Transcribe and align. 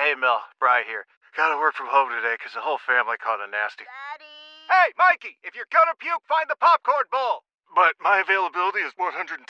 Hey, 0.00 0.16
Mel, 0.16 0.40
Bry 0.56 0.80
here. 0.88 1.04
Gotta 1.36 1.60
work 1.60 1.76
from 1.76 1.92
home 1.92 2.08
today 2.08 2.32
because 2.32 2.56
the 2.56 2.64
whole 2.64 2.80
family 2.88 3.20
caught 3.20 3.36
a 3.36 3.44
nasty. 3.44 3.84
Daddy! 3.84 4.32
Hey, 4.72 4.96
Mikey, 4.96 5.36
if 5.44 5.52
you're 5.52 5.68
gonna 5.68 5.92
puke, 6.00 6.24
find 6.24 6.48
the 6.48 6.56
popcorn 6.56 7.04
bowl! 7.12 7.44
But 7.74 7.94
my 8.02 8.18
availability 8.18 8.82
is 8.82 8.92
110%. 8.98 9.46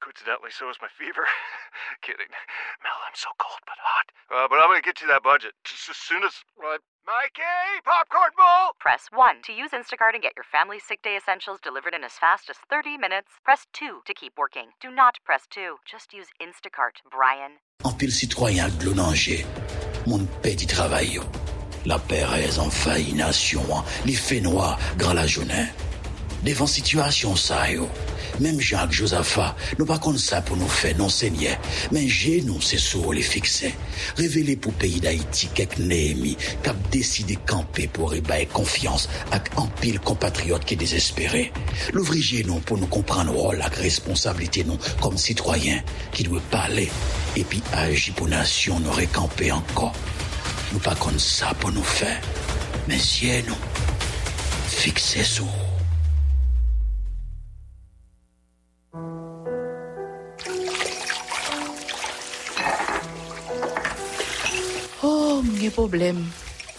Coincidentally, 0.00 0.52
so 0.52 0.68
is 0.68 0.76
my 0.84 0.92
fever. 0.92 1.24
Kidding. 2.04 2.28
Mel, 2.84 3.00
I'm 3.08 3.16
so 3.16 3.32
cold 3.40 3.60
but 3.64 3.80
hot. 3.80 4.06
Uh, 4.28 4.46
but 4.48 4.60
I'm 4.60 4.68
gonna 4.68 4.84
get 4.84 5.00
you 5.00 5.08
that 5.08 5.22
budget 5.24 5.56
just 5.64 5.88
as 5.88 5.96
soon 5.96 6.22
as. 6.24 6.44
Uh, 6.60 6.76
Mikey, 7.08 7.80
popcorn 7.84 8.36
bowl! 8.36 8.76
Press 8.78 9.08
1 9.10 9.40
to 9.48 9.52
use 9.52 9.72
Instacart 9.72 10.12
and 10.12 10.22
get 10.22 10.36
your 10.36 10.44
family's 10.44 10.84
sick 10.84 11.00
day 11.00 11.16
essentials 11.16 11.58
delivered 11.60 11.94
in 11.94 12.04
as 12.04 12.20
fast 12.20 12.50
as 12.50 12.56
30 12.68 12.98
minutes. 12.98 13.40
Press 13.44 13.64
2 13.72 14.02
to 14.04 14.12
keep 14.12 14.36
working. 14.36 14.76
Do 14.78 14.90
not 14.90 15.16
press 15.24 15.48
2. 15.48 15.76
Just 15.88 16.12
use 16.12 16.28
Instacart, 16.36 17.00
Brian. 17.10 17.64
En 17.84 17.96
pile 17.96 18.12
citoyen 18.12 18.68
glonanger, 18.78 19.46
mon 20.06 20.26
paix 20.42 20.54
du 20.54 20.66
travail. 20.66 21.20
La 21.86 21.98
Pérez 21.98 22.58
en 22.58 22.68
failli 22.68 23.14
nation, 23.14 23.64
les 24.04 24.12
faits 24.16 24.42
noirs, 24.42 24.78
grand 24.98 25.14
la 25.14 25.26
journée. 25.26 25.72
Devant 26.44 26.66
situation 26.66 27.36
ça, 27.36 27.70
yo. 27.70 27.88
Même 28.40 28.60
Jacques 28.60 28.92
Josaphat, 28.92 29.56
nous 29.78 29.86
pas 29.86 29.98
comme 29.98 30.18
ça 30.18 30.40
pour 30.40 30.56
nous 30.56 30.68
faire 30.68 30.96
non 30.96 31.08
seigneur. 31.08 31.56
Mais 31.90 32.06
j'ai 32.06 32.42
nous, 32.42 32.60
sur 32.60 33.12
les 33.12 33.22
fixer. 33.22 33.74
Révéler 34.16 34.56
pour 34.56 34.72
pays 34.74 35.00
d'Haïti 35.00 35.48
quelques 35.54 35.78
Néhémie, 35.78 36.36
a 36.66 36.72
décidé 36.90 37.36
camper 37.46 37.88
pour 37.88 38.14
ébailler 38.14 38.46
confiance 38.46 39.08
avec 39.32 39.50
un 39.56 39.66
pile 39.80 39.98
compatriote 39.98 40.64
qui 40.64 40.74
est 40.74 40.76
désespéré. 40.76 41.52
L'ouvrier 41.92 42.44
nous 42.44 42.60
pour 42.60 42.78
nous 42.78 42.86
comprendre 42.86 43.32
rôle, 43.32 43.56
la 43.56 43.68
responsabilité 43.68 44.64
nous 44.64 44.78
comme 45.00 45.18
citoyens 45.18 45.82
qui 46.12 46.22
doit 46.22 46.42
parler 46.50 46.90
et 47.36 47.44
puis 47.44 47.62
agir 47.72 48.14
pour 48.14 48.28
nation 48.28 48.78
nous 48.80 48.92
récamper 48.92 49.50
encore. 49.50 49.94
Nous 50.72 50.78
pas 50.78 50.94
comme 50.94 51.18
ça 51.18 51.52
pour 51.58 51.72
nous 51.72 51.82
faire. 51.82 52.20
Oh, 65.38 65.42
mwen 65.42 65.70
problem. 65.70 66.16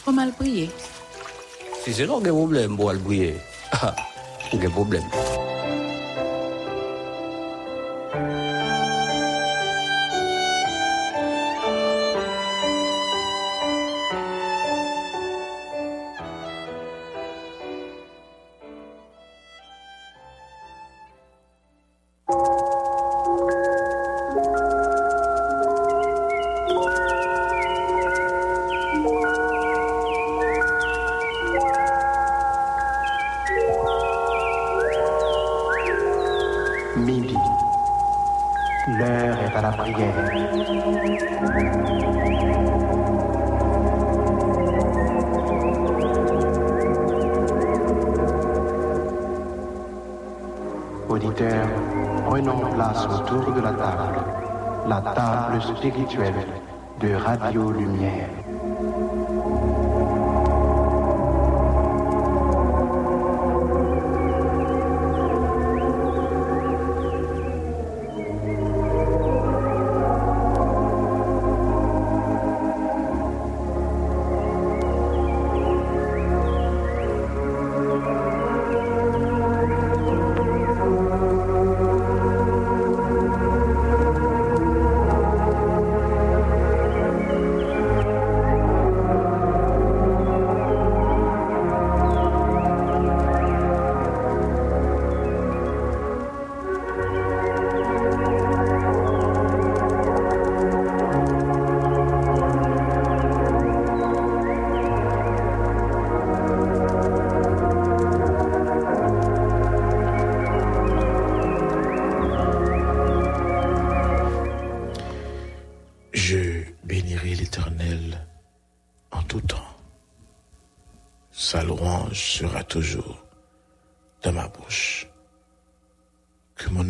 Fwa 0.02 0.12
mal 0.14 0.34
priye. 0.36 0.66
Si 1.80 1.94
se 1.96 2.04
non 2.10 2.26
gen 2.26 2.36
problem 2.36 2.76
pou 2.76 2.92
al 2.92 3.00
bouye, 3.00 3.32
gen 4.52 4.74
problem. 4.76 5.08
De 55.82 57.14
Radio 57.16 57.72
Lumière. 57.72 58.19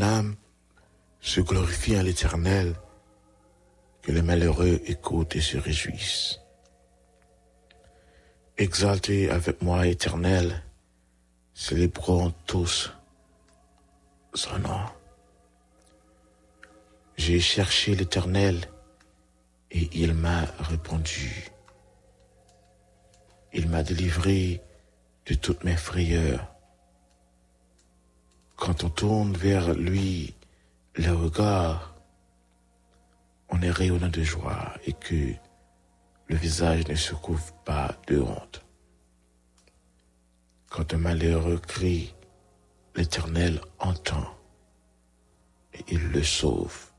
Âme 0.02 0.36
se 1.22 1.42
glorifie 1.42 1.98
en 1.98 2.04
l'Éternel, 2.04 2.76
que 4.02 4.12
les 4.12 4.22
malheureux 4.22 4.82
écoutent 4.86 5.36
et 5.36 5.42
se 5.42 5.58
réjouissent. 5.58 6.40
Exaltez 8.58 9.30
avec 9.30 9.62
moi, 9.62 9.88
Éternel, 9.88 10.64
célébrons 11.54 12.34
tous 12.46 12.92
son 14.34 14.60
nom. 14.60 14.86
J'ai 17.18 17.40
cherché 17.40 17.96
l'Éternel 17.96 18.70
et 19.72 19.90
il 19.94 20.14
m'a 20.14 20.46
répondu. 20.60 21.50
Il 23.54 23.68
m'a 23.70 23.84
délivré 23.84 24.62
de 25.26 25.34
toutes 25.34 25.64
mes 25.64 25.76
frayeurs. 25.76 26.49
Quand 28.60 28.84
on 28.84 28.90
tourne 28.90 29.38
vers 29.38 29.74
lui 29.74 30.36
le 30.96 31.14
regard, 31.14 31.96
on 33.48 33.62
est 33.62 33.72
rayonnant 33.72 34.10
de 34.10 34.22
joie 34.22 34.74
et 34.86 34.92
que 34.92 35.34
le 36.28 36.36
visage 36.36 36.86
ne 36.90 36.96
se 36.96 37.16
couvre 37.16 37.54
pas 37.64 37.96
de 38.08 38.20
honte. 38.20 38.62
Quand 40.70 40.94
un 40.94 40.98
malheureux 40.98 41.58
crie, 41.58 42.14
l'Éternel 42.96 43.62
entend 43.80 44.28
et 45.74 45.86
il 45.88 46.10
le 46.10 46.22
sauve 46.22 46.92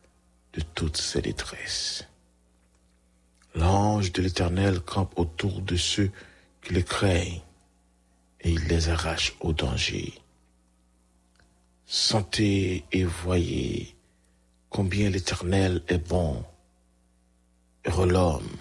de 0.55 0.63
toutes 0.63 0.97
ses 0.97 1.21
détresses. 1.21 2.09
L'ange 3.55 4.13
de 4.13 4.23
l'Éternel 4.23 4.81
campe 4.81 5.13
autour 5.19 5.61
de 5.61 5.77
ceux 5.77 6.11
qui 6.63 6.73
le 6.73 6.83
craignent 6.83 7.43
et 8.41 8.51
il 8.51 8.65
les 8.67 8.89
arrache 8.89 9.37
au 9.41 9.53
danger. 9.53 10.15
Sentez 11.93 12.85
et 12.93 13.03
voyez 13.03 13.97
combien 14.69 15.11
l'Éternel 15.11 15.83
est 15.89 15.99
bon, 15.99 16.45
heureux 17.85 18.09
l'homme 18.09 18.57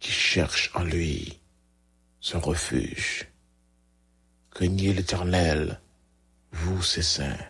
qui 0.00 0.10
cherche 0.10 0.70
en 0.74 0.84
lui 0.84 1.38
son 2.18 2.40
refuge. 2.40 3.28
Craignez 4.52 4.94
l'Éternel, 4.94 5.82
vous 6.52 6.82
ses 6.82 7.02
saints, 7.02 7.46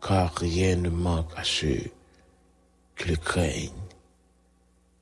car 0.00 0.34
rien 0.36 0.76
ne 0.76 0.88
manque 0.88 1.36
à 1.36 1.44
ceux 1.44 1.84
qui 2.96 3.08
le 3.08 3.16
craignent. 3.16 3.90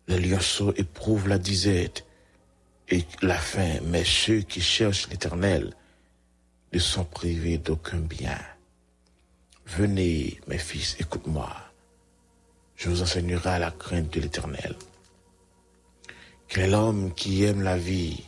Le 0.08 0.18
lionceau 0.18 0.74
éprouve 0.74 1.28
la 1.28 1.38
disette 1.38 2.04
et 2.88 3.04
la 3.22 3.38
faim, 3.38 3.78
mais 3.84 4.04
ceux 4.04 4.40
qui 4.40 4.60
cherchent 4.60 5.08
l'Éternel 5.10 5.72
ne 6.72 6.80
sont 6.80 7.04
privés 7.04 7.58
d'aucun 7.58 8.00
bien. 8.00 8.36
Venez, 9.66 10.40
mes 10.46 10.58
fils, 10.58 10.96
écoute-moi. 11.00 11.50
Je 12.76 12.90
vous 12.90 13.02
enseignerai 13.02 13.58
la 13.58 13.70
crainte 13.70 14.12
de 14.12 14.20
l'Éternel. 14.20 14.76
Quel 16.48 16.74
est 16.74 17.14
qui 17.16 17.44
aime 17.44 17.62
la 17.62 17.76
vie 17.76 18.24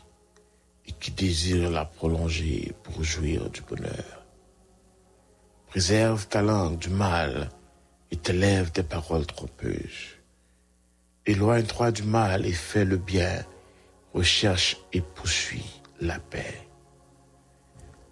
et 0.87 0.93
qui 0.93 1.11
désire 1.11 1.71
la 1.71 1.85
prolonger 1.85 2.73
pour 2.83 3.05
jouir 3.05 3.51
du 3.51 3.61
bonheur 3.61 4.25
Préserve 5.69 6.27
ta 6.27 6.43
langue 6.43 6.79
du 6.79 6.89
mal 6.89 7.51
et 8.11 8.17
te 8.17 8.33
lève 8.33 8.73
des 8.73 8.83
paroles 8.83 9.27
trompeuses. 9.27 10.17
Éloigne-toi 11.27 11.93
du 11.93 12.03
mal 12.03 12.47
et 12.47 12.53
fais 12.53 12.85
le 12.85 12.97
bien. 12.97 13.45
Recherche 14.15 14.79
et 14.93 15.03
poursuis 15.03 15.83
la 16.01 16.19
paix. 16.19 16.67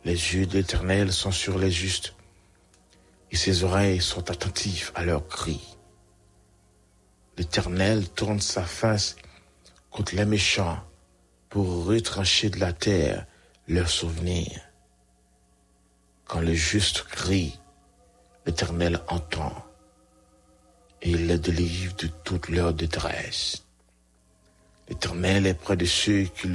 Les 0.04 0.12
yeux 0.12 0.46
de 0.46 0.58
l'Éternel 0.58 1.10
sont 1.10 1.32
sur 1.32 1.58
les 1.58 1.70
justes 1.70 2.14
et 3.34 3.36
ses 3.36 3.64
oreilles 3.64 4.00
sont 4.00 4.30
attentives 4.30 4.92
à 4.94 5.04
leurs 5.04 5.26
cris. 5.26 5.76
L'Éternel 7.36 8.08
tourne 8.10 8.38
sa 8.38 8.62
face 8.62 9.16
contre 9.90 10.14
les 10.14 10.24
méchants 10.24 10.78
pour 11.48 11.84
retrancher 11.84 12.48
de 12.48 12.60
la 12.60 12.72
terre 12.72 13.26
leurs 13.66 13.88
souvenirs. 13.88 14.60
Quand 16.26 16.38
le 16.38 16.54
juste 16.54 17.02
crie, 17.02 17.58
l'Éternel 18.46 19.00
entend 19.08 19.52
et 21.02 21.10
il 21.10 21.26
les 21.26 21.38
délivre 21.38 21.96
de 21.96 22.06
toute 22.06 22.48
leur 22.50 22.72
détresse. 22.72 23.64
L'Éternel 24.88 25.48
est 25.48 25.54
près 25.54 25.76
de 25.76 25.86
ceux 25.86 26.22
qui, 26.22 26.48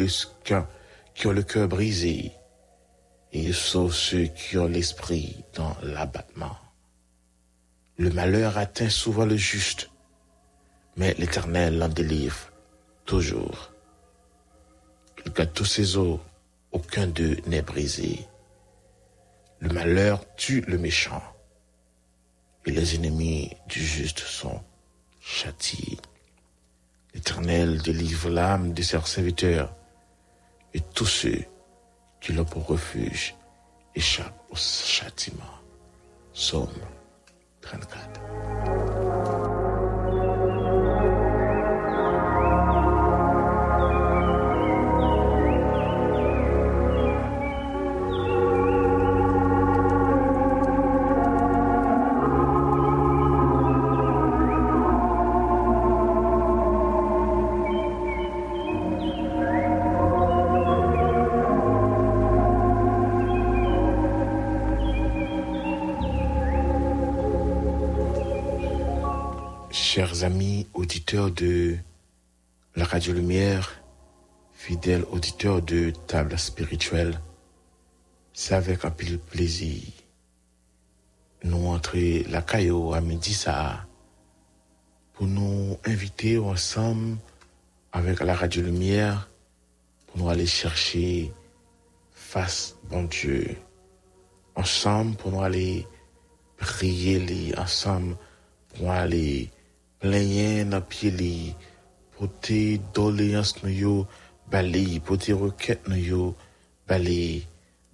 qui 1.14 1.28
ont 1.28 1.34
le 1.34 1.44
cœur 1.44 1.68
brisé 1.68 2.32
et 3.34 3.40
il 3.44 3.54
sauve 3.54 3.94
ceux 3.94 4.28
qui 4.28 4.58
ont 4.58 4.68
l'esprit 4.68 5.44
dans 5.56 5.76
l'abattement. 5.84 6.56
Le 8.00 8.10
malheur 8.12 8.58
atteint 8.58 8.88
souvent 8.88 9.26
le 9.26 9.36
juste, 9.36 9.90
mais 10.96 11.14
l'Éternel 11.16 11.78
l'en 11.78 11.90
délivre 11.90 12.50
toujours. 13.06 13.74
Il 15.26 15.34
tous 15.48 15.66
ses 15.66 15.98
os, 15.98 16.18
aucun 16.72 17.08
d'eux 17.08 17.36
n'est 17.46 17.62
brisé. 17.62 18.26
Le 19.60 19.68
malheur 19.74 20.24
tue 20.38 20.62
le 20.62 20.78
méchant, 20.78 21.22
et 22.66 22.72
les 22.72 22.96
ennemis 22.96 23.52
du 23.68 23.84
juste 23.84 24.20
sont 24.20 24.64
châtiés. 25.20 25.98
L'Éternel 27.14 27.82
délivre 27.82 28.30
l'âme 28.30 28.72
de 28.74 28.82
ses 28.82 29.02
serviteurs, 29.02 29.76
et 30.74 30.80
tous 30.80 31.06
ceux 31.06 31.44
qui 32.22 32.32
l'ont 32.32 32.46
pour 32.46 32.66
refuge 32.66 33.36
échappent 33.94 34.46
au 34.52 34.56
châtiment. 34.56 35.60
Somme 36.32 36.70
I'm 37.72 37.82
glad. 37.82 38.49
De 71.28 71.76
la 72.78 72.86
Radio 72.86 73.12
Lumière, 73.12 73.82
fidèles 74.54 75.04
auditeurs 75.12 75.62
de 75.62 75.92
Table 76.08 76.40
Spirituelle, 76.40 77.20
c'est 78.32 78.56
avec 78.56 78.86
un 78.86 78.92
pile 78.92 79.20
plaisir. 79.20 79.84
Nous 81.44 81.68
entrer 81.68 82.24
la 82.30 82.42
caillou 82.42 82.94
à 82.94 83.02
midi 83.02 83.34
ça 83.34 83.86
pour 85.14 85.28
nous 85.28 85.78
inviter 85.86 86.38
ensemble 86.38 87.18
avec 87.92 88.22
la 88.22 88.34
Radio 88.34 88.62
Lumière 88.62 89.30
pour 90.08 90.20
nous 90.20 90.30
aller 90.30 90.48
chercher 90.48 91.34
face 92.14 92.78
bon 92.90 93.04
Dieu. 93.04 93.58
Ensemble 94.56 95.18
pour 95.18 95.32
nous 95.32 95.42
aller 95.42 95.86
prier 96.56 97.54
ensemble 97.58 98.16
pour 98.70 98.86
nous 98.86 98.92
aller 98.92 99.52
dans 100.02 100.82
pied 100.82 101.12
li 101.12 101.56
pour 102.12 102.30
tes 102.40 102.80
doléances 102.94 103.62
nous 103.64 103.70
yo 103.70 104.08
bali 104.50 105.00
pour 105.00 105.18
tes 105.18 105.34
requêtes 105.34 105.88
nous 105.88 105.96
yo 105.96 106.36
bali 106.88 107.46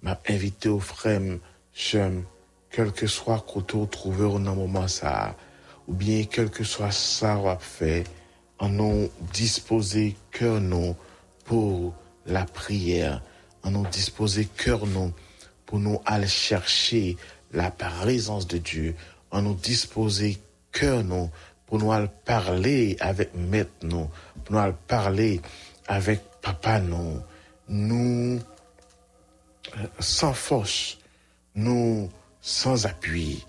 m'a 0.02 0.18
invité 0.28 0.68
au 0.68 0.80
frère 0.80 1.38
chum 1.74 2.24
quel 2.70 2.92
que 2.92 3.06
soit 3.06 3.44
côté 3.46 3.78
trouver 3.90 4.24
au 4.24 4.38
moment 4.38 4.88
ça 4.88 5.34
ou 5.88 5.94
bien 5.94 6.24
quel 6.24 6.50
que 6.50 6.64
soit 6.64 6.92
ça 6.92 7.38
on 7.38 7.58
fait 7.58 8.04
en 8.58 8.68
nous 8.68 9.10
disposer 9.32 10.16
cœur 10.30 10.60
nous 10.60 10.96
pour 11.44 11.94
la 12.26 12.44
prière. 12.44 13.22
En 13.62 13.70
nous 13.70 13.86
disposer 13.86 14.46
cœur 14.46 14.86
nous 14.86 15.12
pour 15.64 15.78
nous 15.78 16.00
aller 16.06 16.26
chercher 16.26 17.16
la 17.52 17.70
présence 17.70 18.46
de 18.46 18.58
Dieu. 18.58 18.94
En 19.30 19.42
nous 19.42 19.54
disposer 19.54 20.38
cœur 20.72 21.04
nous 21.04 21.30
pour 21.66 21.78
nous 21.78 21.92
parler 22.24 22.96
avec 23.00 23.34
maître 23.34 23.72
nous, 23.82 24.08
pour 24.44 24.56
nous 24.56 24.72
parler 24.86 25.40
avec 25.86 26.22
papa 26.40 26.80
nous, 26.80 27.20
nous 27.68 28.40
sans 29.98 30.32
force, 30.32 30.98
nous 31.54 32.08
sans 32.40 32.86
appui, 32.86 33.44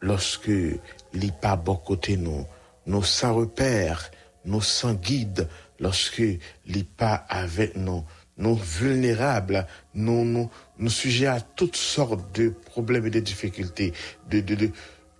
lorsque 0.00 0.48
les 0.48 1.32
pas 1.40 1.56
bon 1.56 1.76
côté 1.76 2.16
nous, 2.16 2.46
nous 2.86 3.02
sans 3.02 3.34
repère, 3.34 4.10
nous 4.44 4.60
sans 4.60 4.94
guide, 4.94 5.48
lorsque 5.80 6.22
les 6.66 6.84
pas 6.96 7.14
avec 7.28 7.76
nous, 7.76 8.04
nous 8.36 8.54
vulnérables, 8.54 9.66
nous, 9.94 10.24
nous, 10.24 10.50
nous 10.78 10.90
sujets 10.90 11.26
à 11.26 11.40
toutes 11.40 11.76
sortes 11.76 12.34
de 12.36 12.50
problèmes 12.50 13.06
et 13.06 13.10
de 13.10 13.20
difficultés, 13.20 13.92
de, 14.30 14.40
de, 14.40 14.54
de, 14.54 14.70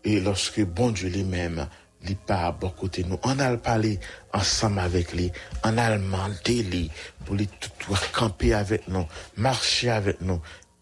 et 0.04 0.20
lorsque 0.20 0.64
bon 0.64 0.90
Dieu 0.90 1.08
lui-même 1.08 1.68
li 2.08 2.14
pas 2.14 2.46
à 2.46 2.52
bon 2.52 2.70
côté 2.70 3.04
nous. 3.04 3.18
On 3.22 3.38
a 3.38 3.56
parlé 3.56 4.00
ensemble 4.32 4.80
avec 4.80 5.12
lui, 5.12 5.30
on 5.64 5.76
a 5.78 5.96
demandé 5.96 6.62
lui 6.62 6.90
pour 7.24 7.34
lui 7.34 7.46
tout 7.46 7.70
camper 8.12 8.54
avec 8.54 8.88
nous, 8.88 9.06
marcher 9.36 9.90
avec 9.90 10.20
nous, 10.20 10.40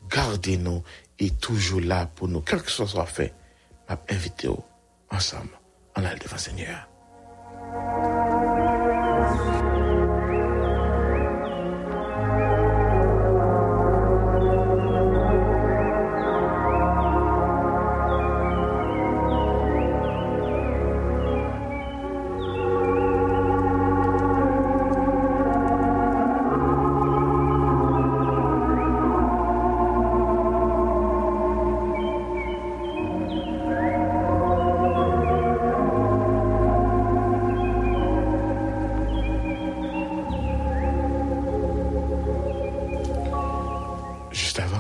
garder 0.09 0.57
nous 0.57 0.83
et 1.19 1.31
toujours 1.31 1.81
là 1.81 2.07
pour 2.15 2.29
nous. 2.29 2.41
Quel 2.41 2.63
que 2.63 2.71
soit 2.71 2.87
soit 2.87 3.07
fait, 3.07 3.35
m'a 3.89 3.99
invité 4.11 4.49
ensemble. 5.11 5.51
On 5.97 6.05
a 6.05 6.15
devant 6.15 6.39
Seigneur. 6.39 6.89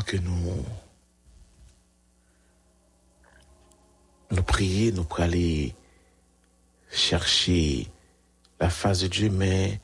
Que 0.06 0.16
nous 0.16 0.64
nous 4.30 4.42
prions, 4.42 4.94
nous 4.94 5.04
pour 5.04 5.20
aller 5.20 5.74
chercher 6.90 7.88
la 8.60 8.70
face 8.70 9.00
de 9.00 9.08
Dieu, 9.08 9.30
mais 9.30 9.80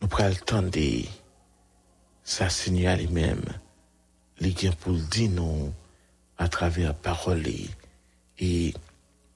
nous 0.00 0.08
temps 0.44 0.62
de 0.62 1.02
sa 2.22 2.48
Seigneur 2.50 2.96
lui-même, 2.96 3.42
les 4.38 4.52
gains 4.52 4.72
pour 4.72 4.92
le 4.92 5.00
dire 5.00 5.30
à 6.38 6.48
travers 6.48 6.88
la 6.88 6.94
parole. 6.94 7.44
Et 8.38 8.74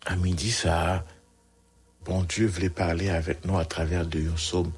à 0.07 0.17
midi, 0.17 0.51
ça, 0.51 1.05
bon 2.05 2.23
Dieu 2.23 2.47
voulait 2.47 2.71
parler 2.71 3.09
avec 3.09 3.45
nous 3.45 3.59
à 3.59 3.65
travers 3.65 4.07
de 4.07 4.29
un 4.29 4.35
psaume 4.35 4.73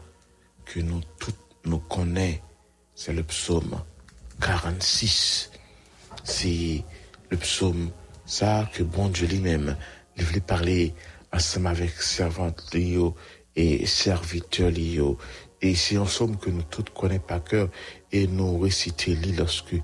que 0.65 0.81
nous 0.81 1.01
tous 1.19 1.35
nous 1.65 1.79
connaissons. 1.79 2.41
C'est 2.95 3.13
le 3.13 3.23
psaume 3.23 3.83
46. 4.41 5.51
C'est 6.25 6.85
le 7.31 7.37
psaume 7.37 7.91
ça 8.27 8.69
que 8.73 8.83
bon 8.83 9.09
Dieu 9.09 9.27
lui-même 9.27 9.77
il 10.17 10.25
voulait 10.25 10.41
parler 10.41 10.95
ensemble 11.33 11.69
avec 11.69 11.91
servante 12.03 12.63
Léo 12.75 13.15
et 13.57 13.87
serviteur 13.87 14.71
Léo. 14.71 15.19
Et 15.63 15.75
c'est 15.75 15.97
un 15.97 16.05
psaume 16.05 16.37
que 16.37 16.51
nous 16.51 16.63
tous 16.63 16.85
connaissons 16.95 17.25
par 17.27 17.45
cœur 17.45 17.69
et 18.13 18.27
nous 18.27 18.59
réciter 18.59 19.17
lorsque 19.37 19.77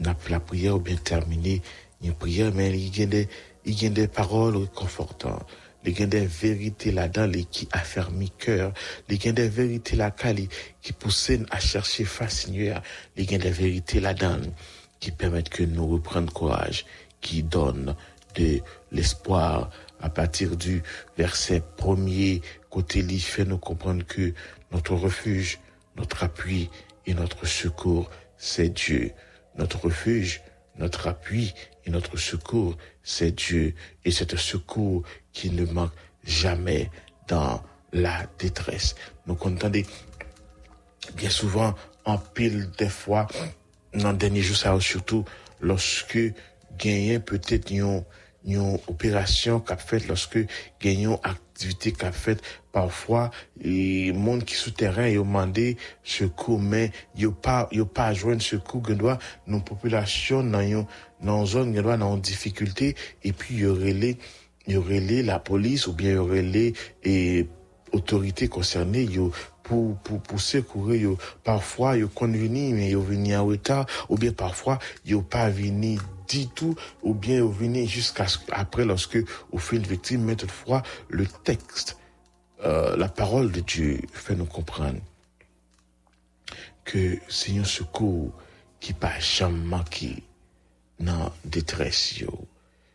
la 0.00 0.40
prière 0.40 0.76
ou 0.76 0.80
bien 0.80 0.96
terminée, 0.96 1.62
une 2.02 2.14
prière, 2.14 2.52
mais 2.54 2.70
il 2.70 2.98
y 2.98 3.02
a 3.02 3.06
des, 3.06 3.28
il 3.64 3.82
y 3.82 3.86
a 3.86 3.90
des 3.90 4.08
paroles 4.08 4.56
réconfortantes. 4.56 5.46
Il 5.84 5.98
y 5.98 6.02
a 6.02 6.06
des 6.06 6.26
vérités 6.26 6.90
là-dedans 6.90 7.30
qui 7.50 7.68
affermit 7.72 8.30
cœur. 8.30 8.72
Il 9.08 9.24
y 9.24 9.28
a 9.28 9.32
des 9.32 9.48
vérités 9.48 9.96
là 9.96 10.12
qui 10.82 10.92
poussent 10.92 11.30
à 11.50 11.60
chercher 11.60 12.04
face 12.04 12.40
Seigneur. 12.40 12.82
Il 13.16 13.30
y 13.30 13.34
a 13.34 13.38
des 13.38 13.50
vérités 13.50 14.00
là-dedans 14.00 14.40
qui 15.00 15.12
permettent 15.12 15.48
que 15.48 15.62
nous 15.62 15.86
reprenions 15.86 16.26
courage, 16.26 16.84
qui 17.20 17.42
donnent 17.42 17.94
de 18.34 18.60
l'espoir 18.92 19.70
à 20.00 20.10
partir 20.10 20.56
du 20.56 20.82
verset 21.16 21.62
premier 21.76 22.42
côté 22.70 23.00
il 23.00 23.20
fait 23.20 23.44
nous 23.44 23.58
comprendre 23.58 24.04
que 24.04 24.34
notre 24.72 24.94
refuge, 24.94 25.58
notre 25.96 26.22
appui 26.22 26.70
et 27.06 27.14
notre 27.14 27.46
secours, 27.46 28.10
c'est 28.36 28.68
Dieu. 28.68 29.12
Notre 29.56 29.86
refuge, 29.86 30.42
notre 30.78 31.08
appui 31.08 31.54
et 31.84 31.90
notre 31.90 32.16
secours, 32.16 32.76
c'est 33.02 33.32
Dieu. 33.32 33.74
Et 34.04 34.10
c'est 34.10 34.32
un 34.34 34.38
secours 34.38 35.02
qui 35.32 35.50
ne 35.50 35.64
manque 35.66 35.92
jamais 36.24 36.90
dans 37.26 37.62
la 37.92 38.26
détresse. 38.38 38.94
Nous 39.26 39.34
comptons 39.34 39.70
bien 39.70 41.30
souvent 41.30 41.74
en 42.04 42.18
pile 42.18 42.70
des 42.78 42.88
fois, 42.88 43.26
dans 43.94 44.12
le 44.12 44.18
dernier 44.18 44.42
jour, 44.42 44.56
ça 44.56 44.78
surtout 44.80 45.24
lorsque 45.60 46.18
gagner 46.78 47.18
peut-être 47.18 47.70
une, 47.70 48.04
une 48.44 48.78
opération 48.86 49.60
qu'a 49.60 49.76
fait 49.76 50.06
lorsque 50.06 50.38
gagnons 50.80 51.20
activité 51.58 51.90
qu'a 51.90 52.12
fait 52.12 52.40
parfois 52.70 53.32
les 53.60 54.12
monde 54.12 54.44
qui 54.44 54.54
souterrain 54.54 55.10
ont 55.18 55.24
demandé 55.24 55.76
secours 56.04 56.60
mais 56.60 56.92
yo 57.16 57.32
pas 57.32 57.66
yo 57.72 57.84
pas 57.84 58.14
joindre 58.14 58.42
secours 58.42 58.80
que 58.80 58.92
doit 58.92 59.18
nos 59.48 59.58
populations 59.58 60.44
dans 60.44 60.86
dans 61.20 61.46
zone 61.46 61.74
qui 61.74 61.82
doit 61.82 61.96
dans 61.96 62.16
difficulté 62.16 62.94
et 63.24 63.32
puis 63.32 63.56
y 63.56 63.66
aurait 63.66 63.92
les 63.92 64.18
y 64.68 64.76
aurait 64.76 65.00
les 65.00 65.24
la 65.24 65.40
police 65.40 65.88
ou 65.88 65.94
bien 65.94 66.12
y 66.12 66.16
aurait 66.16 66.42
les 66.42 66.74
et 67.02 67.48
autorités 67.90 68.46
concernées 68.46 69.02
yo 69.02 69.32
pour, 69.64 69.96
pour, 69.96 70.20
pour 70.20 70.40
secourir, 70.40 71.02
yo, 71.02 71.18
parfois, 71.44 71.98
yo 71.98 72.08
convenu, 72.08 72.72
mais 72.72 72.88
yo 72.88 73.02
venu 73.02 73.36
en 73.36 73.44
retard, 73.44 73.84
ou 74.08 74.16
bien 74.16 74.32
parfois, 74.32 74.78
yo 75.04 75.20
pas 75.20 75.50
venu 75.50 75.98
du 76.28 76.48
tout, 76.48 76.74
ou 77.02 77.14
bien 77.14 77.44
venu 77.44 77.86
jusqu'à 77.86 78.26
après 78.52 78.84
lorsque 78.84 79.18
au 79.52 79.58
fait 79.58 79.76
une 79.76 79.86
victime, 79.86 80.22
mais 80.24 80.36
toutefois, 80.36 80.82
le 81.08 81.26
texte, 81.26 81.96
euh, 82.64 82.96
la 82.96 83.08
parole 83.08 83.50
de 83.52 83.60
Dieu 83.60 84.00
fait 84.12 84.34
nous 84.34 84.46
comprendre 84.46 84.98
que 86.84 87.18
c'est 87.28 87.56
un 87.58 87.64
secours 87.64 88.32
qui 88.80 88.92
pas 88.92 89.18
jamais 89.18 89.58
manqué 89.58 90.22
dans 90.98 91.32
détresse 91.44 92.18
yo. 92.18 92.46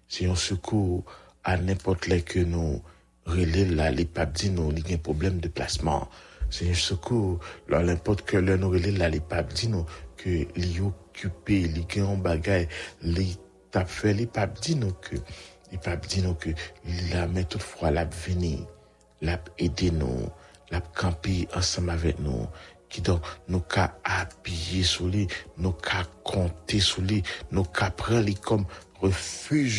C'est 0.08 0.26
un 0.26 0.36
secours 0.36 1.04
à 1.44 1.58
n'importe 1.58 2.08
lequel 2.08 2.24
que 2.24 2.40
nous 2.40 2.82
relais 3.26 3.66
là, 3.66 3.92
les 3.92 4.06
papes 4.06 4.44
nous, 4.44 4.72
il 4.72 4.88
y 4.88 4.92
a 4.92 4.96
un 4.96 4.98
problème 4.98 5.40
de 5.40 5.48
placement. 5.48 6.10
C'est 6.50 6.70
un 6.70 6.74
secours, 6.74 7.40
là, 7.68 7.82
n'importe 7.84 8.24
que 8.24 8.38
nous 8.38 8.70
relais 8.70 8.92
là, 8.92 9.10
les 9.10 9.20
papes 9.20 9.54
disent 9.54 9.70
nous, 9.70 9.86
que 10.18 10.30
li 10.56 10.80
occupé, 11.14 11.68
li 11.70 11.86
gen 11.90 12.10
en 12.10 12.22
bagay, 12.26 12.68
li 13.06 13.38
tap 13.72 13.88
fait, 13.88 14.14
les 14.14 14.26
papes 14.26 14.60
disent 14.62 14.78
nous 14.78 14.94
que, 14.94 15.16
les 15.72 15.78
papes 15.78 16.08
disent 16.08 16.24
nous 16.24 16.34
que, 16.34 16.50
la 17.12 17.28
met 17.28 17.46
toutefois 17.46 17.92
la 17.92 18.06
veni, 18.06 18.66
la 19.22 19.40
aider 19.58 19.92
nous, 19.92 20.28
la 20.72 20.82
camper 20.82 21.48
ensemble 21.56 21.92
avec 21.92 22.20
nous, 22.20 22.48
qui 22.90 23.02
donc 23.02 23.22
nous 23.48 23.60
ka 23.60 23.98
appuyer 24.04 24.84
sur 24.84 25.08
lui, 25.08 25.28
nous 25.58 25.72
ka 25.72 26.04
compter 26.24 26.80
sur 26.80 27.02
lui, 27.02 27.24
nous 27.52 27.64
ka 27.64 27.94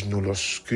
nous 0.07 0.21
lorsque 0.21 0.75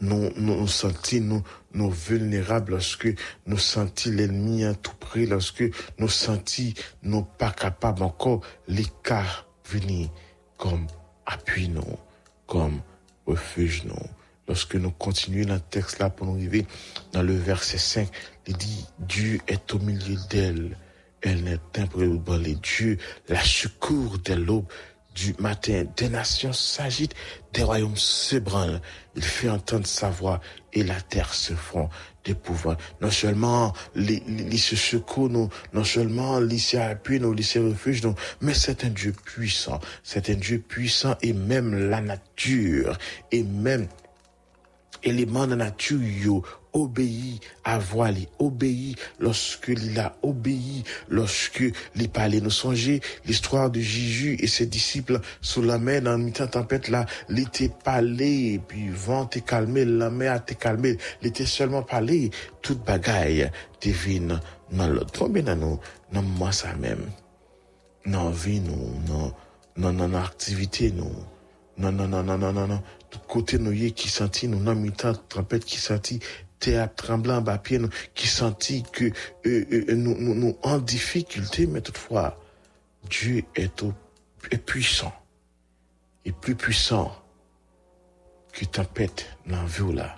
nous 0.00 0.30
nous 0.36 0.66
sentis 0.66 1.20
nous 1.20 1.42
nous 1.72 1.90
vulnérables 1.90 2.72
lorsque 2.72 3.08
nous 3.46 3.58
sentis 3.58 4.10
l'ennemi 4.10 4.64
à 4.64 4.74
tout 4.74 4.94
près 4.98 5.26
lorsque 5.26 5.64
nous 5.98 6.08
sentis 6.08 6.74
nous 7.02 7.22
pas 7.22 7.52
capables 7.52 8.02
encore 8.02 8.40
les 8.68 8.86
cas 9.02 9.44
venir 9.66 10.08
comme 10.56 10.86
appui 11.26 11.68
nous 11.68 11.98
comme 12.46 12.80
refuge 13.26 13.84
nous. 13.84 13.94
Lorsque 14.48 14.74
nous 14.74 14.90
continuons 14.90 15.46
dans 15.46 15.54
le 15.54 15.60
texte 15.60 16.00
là 16.00 16.10
pour 16.10 16.26
nous 16.26 16.34
arriver 16.34 16.66
dans 17.12 17.22
le 17.22 17.34
verset 17.34 17.78
5 17.78 18.08
il 18.48 18.56
dit 18.56 18.84
Dieu 18.98 19.38
est 19.46 19.72
au 19.72 19.78
milieu 19.78 20.16
d'elle. 20.28 20.76
Elle 21.22 21.44
n'est 21.44 21.60
imprévisible 21.76 22.60
Dieu 22.60 22.98
la 23.28 23.42
secours 23.44 24.18
de 24.18 24.34
l'aube 24.34 24.66
du 25.14 25.34
matin, 25.38 25.84
des 25.96 26.08
nations 26.08 26.52
s'agitent, 26.52 27.14
des 27.52 27.62
royaumes 27.62 27.96
se 27.96 28.36
branlent. 28.36 28.80
Il 29.16 29.22
fait 29.22 29.50
entendre 29.50 29.86
sa 29.86 30.08
voix 30.10 30.40
et 30.72 30.82
la 30.82 31.00
terre 31.00 31.34
se 31.34 31.52
fond 31.54 31.88
de 32.24 32.32
pouvoir. 32.32 32.76
Non 33.00 33.10
seulement 33.10 33.72
les 33.94 34.22
se 34.56 34.96
nous, 35.28 35.48
non 35.72 35.84
seulement 35.84 36.40
se 36.40 36.76
appuie 36.76 37.20
nous, 37.20 37.36
se 37.42 37.58
refuge 37.58 38.02
nous, 38.02 38.14
mais 38.40 38.54
c'est 38.54 38.84
un 38.84 38.90
Dieu 38.90 39.12
puissant. 39.12 39.80
C'est 40.02 40.30
un 40.30 40.34
Dieu 40.34 40.58
puissant 40.58 41.16
et 41.22 41.32
même 41.32 41.90
la 41.90 42.00
nature 42.00 42.96
et 43.32 43.42
même 43.42 43.88
éléments 45.02 45.46
de 45.46 45.54
nature 45.54 46.00
yo 46.02 46.44
obéit 46.72 47.40
à 47.64 47.78
voix 47.78 48.10
obéit 48.38 48.98
lorsque 49.18 49.68
il 49.68 49.98
a 49.98 50.16
obéi, 50.22 50.84
lorsque 51.08 51.64
il 51.96 52.08
parlait. 52.08 52.40
Nous 52.40 52.50
songez 52.50 53.00
l'histoire 53.26 53.70
de 53.70 53.80
Jésus 53.80 54.36
et 54.40 54.46
ses 54.46 54.66
disciples 54.66 55.20
sous 55.40 55.62
la 55.62 55.78
mer 55.78 56.02
dans 56.02 56.16
une 56.18 56.32
tempête 56.32 56.88
là, 56.88 57.06
il 57.28 57.40
était 57.40 57.68
parlé, 57.68 58.60
puis 58.66 58.88
vent 58.88 59.28
est 59.34 59.44
calmé, 59.44 59.84
la 59.84 60.10
mer 60.10 60.36
été 60.36 60.54
calmée, 60.54 60.96
il 61.22 61.28
était 61.28 61.46
seulement 61.46 61.82
parlé, 61.82 62.30
toute 62.62 62.84
bagaille 62.84 63.50
divine 63.80 64.40
dans 64.70 64.88
l'autre. 64.88 65.12
Combien 65.18 65.42
dans 65.42 65.56
nous, 65.56 65.80
dans 66.12 66.22
vie 68.30 68.60
nous, 68.60 68.92
dans, 69.76 69.92
dans, 69.92 70.14
activité 70.14 70.90
nous, 70.90 71.12
non, 71.78 71.92
non, 71.92 72.08
non, 72.08 72.22
non, 72.22 72.38
non, 72.38 72.52
non, 72.52 72.66
non, 72.66 72.82
tout 73.10 73.20
côté 73.26 73.58
nous 73.58 73.72
y 73.72 73.92
qui 73.92 74.08
sentit, 74.08 74.48
nous, 74.48 74.62
dans 74.62 74.74
mi-temps, 74.74 75.14
tempête 75.28 75.64
qui 75.64 75.78
sentit, 75.78 76.20
théâtre 76.60 76.94
tremblant 76.94 77.40
bas 77.40 77.58
pied, 77.58 77.80
qui 78.14 78.28
sentit 78.28 78.84
que 78.92 79.06
euh, 79.46 79.64
euh, 79.72 79.94
nous, 79.94 80.14
nous, 80.16 80.34
nous 80.34 80.56
en 80.62 80.78
difficulté, 80.78 81.66
mais 81.66 81.80
toutefois, 81.80 82.38
Dieu 83.08 83.42
est, 83.56 83.82
au, 83.82 83.92
est 84.50 84.58
puissant, 84.58 85.12
et 86.24 86.32
plus 86.32 86.54
puissant 86.54 87.16
que 88.52 88.64
tempête 88.66 89.26
dans 89.46 89.64
vie 89.64 89.92
là, 89.94 90.16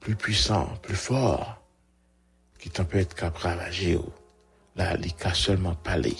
plus 0.00 0.16
puissant, 0.16 0.66
plus 0.82 0.96
fort 0.96 1.62
que 2.58 2.68
tempête 2.68 3.14
qu'a 3.14 3.30
ravagé 3.30 3.98
là, 4.74 4.96
il 4.96 5.14
a 5.24 5.34
seulement 5.34 5.76
parlé, 5.76 6.16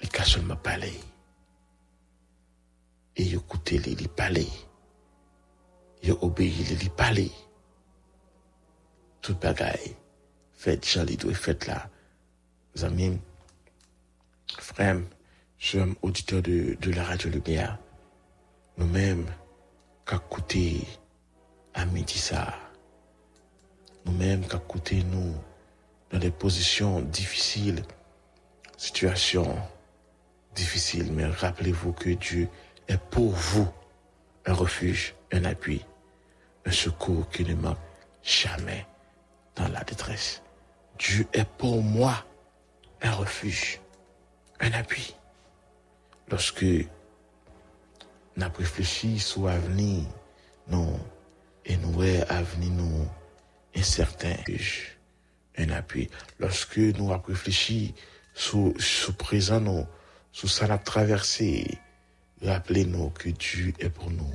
il 0.00 0.08
a 0.16 0.24
seulement 0.24 0.56
parlé, 0.56 0.92
et 3.16 3.32
écoutez 3.32 3.80
il 3.84 4.08
parler, 4.08 4.46
il 6.04 6.12
obéi, 6.12 6.64
il 6.80 6.90
parler 6.90 7.32
tout 9.28 9.34
bagaille. 9.34 9.94
Faites 10.54 10.88
Jean 10.88 11.04
doit 11.04 11.34
fait 11.34 11.66
là. 11.66 11.90
Amis, 12.82 13.20
frères, 14.58 15.02
chers 15.58 15.86
auditeurs 16.00 16.40
de, 16.40 16.78
de 16.80 16.92
la 16.92 17.04
radio 17.04 17.28
Lumière, 17.28 17.78
nous-mêmes, 18.78 19.26
qu'à 20.06 20.18
côté 20.18 20.80
à 21.74 21.84
midi 21.84 22.16
ça, 22.16 22.54
nous-mêmes, 24.06 24.46
qu'à 24.46 24.56
côté 24.56 25.02
nous, 25.02 25.34
dans 26.10 26.18
des 26.18 26.30
positions 26.30 27.02
difficiles, 27.02 27.82
situations 28.78 29.58
difficiles, 30.54 31.12
mais 31.12 31.26
rappelez-vous 31.26 31.92
que 31.92 32.10
Dieu 32.10 32.48
est 32.88 33.00
pour 33.10 33.32
vous 33.32 33.68
un 34.46 34.54
refuge, 34.54 35.14
un 35.32 35.44
appui, 35.44 35.84
un 36.64 36.72
secours 36.72 37.28
qui 37.28 37.44
ne 37.44 37.56
manque 37.56 37.76
jamais 38.22 38.86
dans 39.58 39.68
la 39.68 39.84
détresse. 39.84 40.42
Dieu 40.98 41.26
est 41.32 41.48
pour 41.58 41.82
moi 41.82 42.24
un 43.02 43.12
refuge, 43.12 43.80
un 44.60 44.72
appui. 44.72 45.14
Lorsque 46.30 46.62
nous 46.62 48.44
avons 48.44 48.58
réfléchi 48.58 49.18
sur 49.18 49.46
l'avenir, 49.46 50.04
non, 50.68 50.98
et 51.64 51.76
nous 51.76 52.00
avenir 52.28 52.70
nous 52.72 53.08
incertain, 53.76 54.34
un 55.58 55.70
appui. 55.70 56.08
Lorsque 56.38 56.78
nous 56.78 57.12
avons 57.12 57.22
réfléchi 57.22 57.94
sur 58.34 58.72
ce 58.78 59.10
présent, 59.10 59.60
nous, 59.60 59.86
sur 60.32 60.48
ça 60.48 60.72
a 60.72 60.78
traversé, 60.78 61.78
rappelez-nous 62.42 63.10
que 63.10 63.30
Dieu 63.30 63.72
est 63.78 63.90
pour 63.90 64.10
nous 64.10 64.32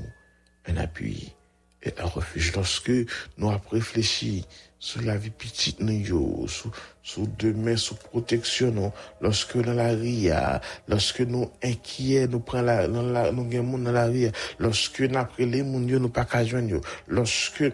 un 0.67 0.77
appui 0.77 1.33
est 1.83 1.99
un 1.99 2.05
refuge. 2.05 2.53
Lorsque 2.55 2.91
nous 3.37 3.49
avons 3.49 3.69
réfléchi 3.71 4.45
sous 4.79 4.99
la 5.01 5.15
vie 5.15 5.29
petite, 5.29 5.79
nous, 5.79 6.47
sous, 6.47 6.71
sous 7.03 7.27
demain, 7.39 7.77
sous 7.77 7.95
protection, 7.95 8.71
nous, 8.71 8.91
lorsque 9.21 9.57
dans 9.57 9.73
la 9.73 9.89
ria, 9.89 10.55
ah, 10.55 10.61
lorsque 10.87 11.21
nous 11.21 11.49
inquiets, 11.63 12.27
nous 12.27 12.39
prenons 12.39 12.65
la, 12.65 12.87
dans 12.87 13.01
la, 13.03 13.31
nous 13.31 13.45
gagnons 13.45 13.77
dans 13.77 13.91
la 13.91 14.05
ria, 14.05 14.31
ah. 14.33 14.55
lorsque 14.59 15.01
nous 15.01 15.17
apprenons 15.17 15.51
les 15.51 15.63
mondes, 15.63 15.89
nous 15.89 16.09
pas 16.09 16.25
qu'à 16.25 16.43
joindre, 16.43 16.81
lorsque 17.07 17.71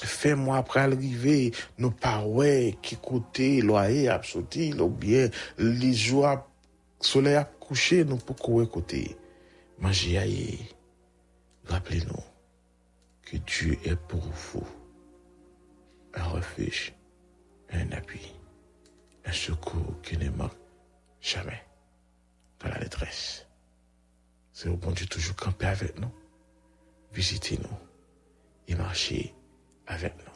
Fè 0.00 0.32
mwa 0.38 0.62
pral 0.64 0.94
rive, 0.96 1.50
nou 1.80 1.92
pa 2.00 2.20
wè 2.24 2.72
ki 2.84 2.96
kote 3.04 3.48
loye 3.66 4.06
ap 4.12 4.24
soti, 4.28 4.70
lou 4.76 4.88
bie 5.02 5.26
li 5.60 5.92
jou 5.92 6.24
ap 6.28 6.46
sole 7.04 7.34
ap 7.36 7.52
kouche, 7.60 8.00
nou 8.08 8.22
pou 8.24 8.38
kowe 8.38 8.64
kote. 8.72 9.02
Maji 9.80 10.16
a 10.20 10.24
ye, 10.28 10.56
rappele 11.68 12.06
nou. 12.08 12.24
Que 13.30 13.36
Dieu 13.36 13.78
est 13.84 13.94
pour 14.08 14.20
vous 14.20 14.66
un 16.14 16.24
refuge, 16.24 16.92
un 17.70 17.92
appui, 17.92 18.34
un 19.24 19.30
secours 19.30 20.00
qui 20.02 20.18
ne 20.18 20.28
manque 20.30 20.56
jamais 21.20 21.62
dans 22.58 22.70
la 22.70 22.80
détresse. 22.80 23.46
C'est 24.52 24.68
au 24.68 24.76
bon 24.76 24.90
Dieu 24.90 25.06
toujours 25.06 25.36
camper 25.36 25.66
avec 25.66 25.96
nous, 26.00 26.12
visitez-nous 27.12 27.78
et 28.66 28.74
marcher 28.74 29.32
avec 29.86 30.16
nous. 30.16 30.29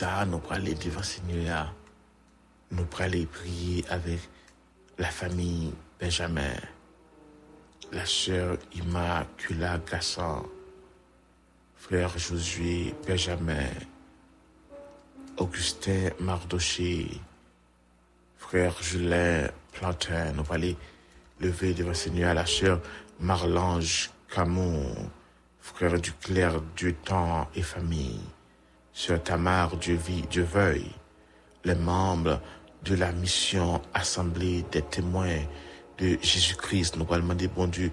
Nous 0.00 0.38
prenons 0.38 0.50
aller 0.50 0.74
devant 0.74 1.02
Seigneur. 1.02 1.74
Nous 2.70 2.84
prenons 2.84 3.06
aller 3.06 3.26
prier 3.26 3.84
avec 3.88 4.20
la 4.96 5.08
famille 5.08 5.72
Benjamin, 6.00 6.54
la 7.92 8.06
sœur 8.06 8.58
Immacula 8.74 9.78
Gassan, 9.78 10.44
frère 11.76 12.16
Josué 12.16 12.94
Benjamin, 13.06 13.70
Augustin 15.36 16.10
Mardoché, 16.20 17.20
frère 18.36 18.80
Julien 18.80 19.48
Plantin. 19.72 20.32
Nous 20.32 20.44
prenons 20.44 20.54
aller 20.54 20.76
lever 21.40 21.74
devant 21.74 21.94
Seigneur 21.94 22.34
la 22.34 22.46
sœur 22.46 22.80
Marlange 23.18 24.10
Camon, 24.28 24.94
frère 25.60 26.00
du 26.00 26.12
clair 26.12 26.60
du 26.76 26.94
temps 26.94 27.48
et 27.54 27.62
famille. 27.62 28.20
Sœur 28.98 29.22
Tamar 29.22 29.76
Dieu, 29.76 29.94
vit, 29.94 30.22
Dieu 30.22 30.42
veuille, 30.42 30.90
les 31.62 31.76
membres 31.76 32.40
de 32.84 32.96
la 32.96 33.12
mission 33.12 33.80
Assemblée 33.94 34.64
des 34.72 34.82
témoins 34.82 35.38
de 35.98 36.18
Jésus-Christ, 36.20 36.96
nous 36.96 37.06
allons 37.08 37.22
demander, 37.22 37.46
bon 37.46 37.68
Dieu, 37.68 37.92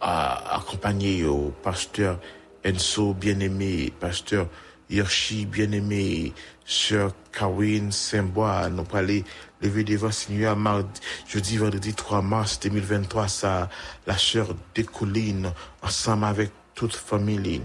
à 0.00 0.56
accompagner 0.56 1.26
au 1.26 1.52
pasteur 1.62 2.18
Enso 2.66 3.12
bien-aimé, 3.12 3.92
pasteur 4.00 4.48
Yoshi 4.88 5.44
bien-aimé, 5.44 6.32
sœur 6.64 7.12
Kawin 7.32 7.90
Saint-Bois, 7.90 8.70
nous 8.70 8.80
allons 8.80 8.94
aller 8.94 9.24
lever 9.60 9.84
devant 9.84 10.10
Seigneur 10.10 10.56
mardi, 10.56 11.02
jeudi, 11.28 11.58
vendredi 11.58 11.92
3 11.92 12.22
mars 12.22 12.58
2023, 12.60 13.28
ça, 13.28 13.68
la 14.06 14.16
sœur 14.16 14.54
Décoline, 14.74 15.52
ensemble 15.82 16.24
avec 16.24 16.50
toute 16.74 16.96
famille, 16.96 17.60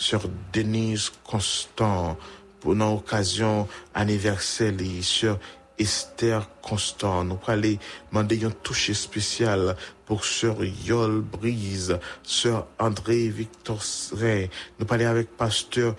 Sœur 0.00 0.22
Denise 0.50 1.12
Constant, 1.24 2.16
pour 2.58 2.72
une 2.72 2.80
occasion 2.80 3.68
anniversaire, 3.92 4.72
Sœur 5.02 5.38
Esther 5.78 6.48
Constant. 6.62 7.22
Nous 7.22 7.38
allons 7.46 7.76
demander 8.10 8.46
un 8.46 8.50
toucher 8.50 8.94
spécial 8.94 9.76
pour 10.06 10.24
Sœur 10.24 10.64
Yol 10.64 11.20
Brise, 11.20 11.98
Sœur 12.22 12.66
André 12.78 13.28
Victor 13.28 13.78
Ray. 14.12 14.48
Nous 14.78 14.86
allons 14.88 15.06
avec 15.06 15.36
Pasteur 15.36 15.94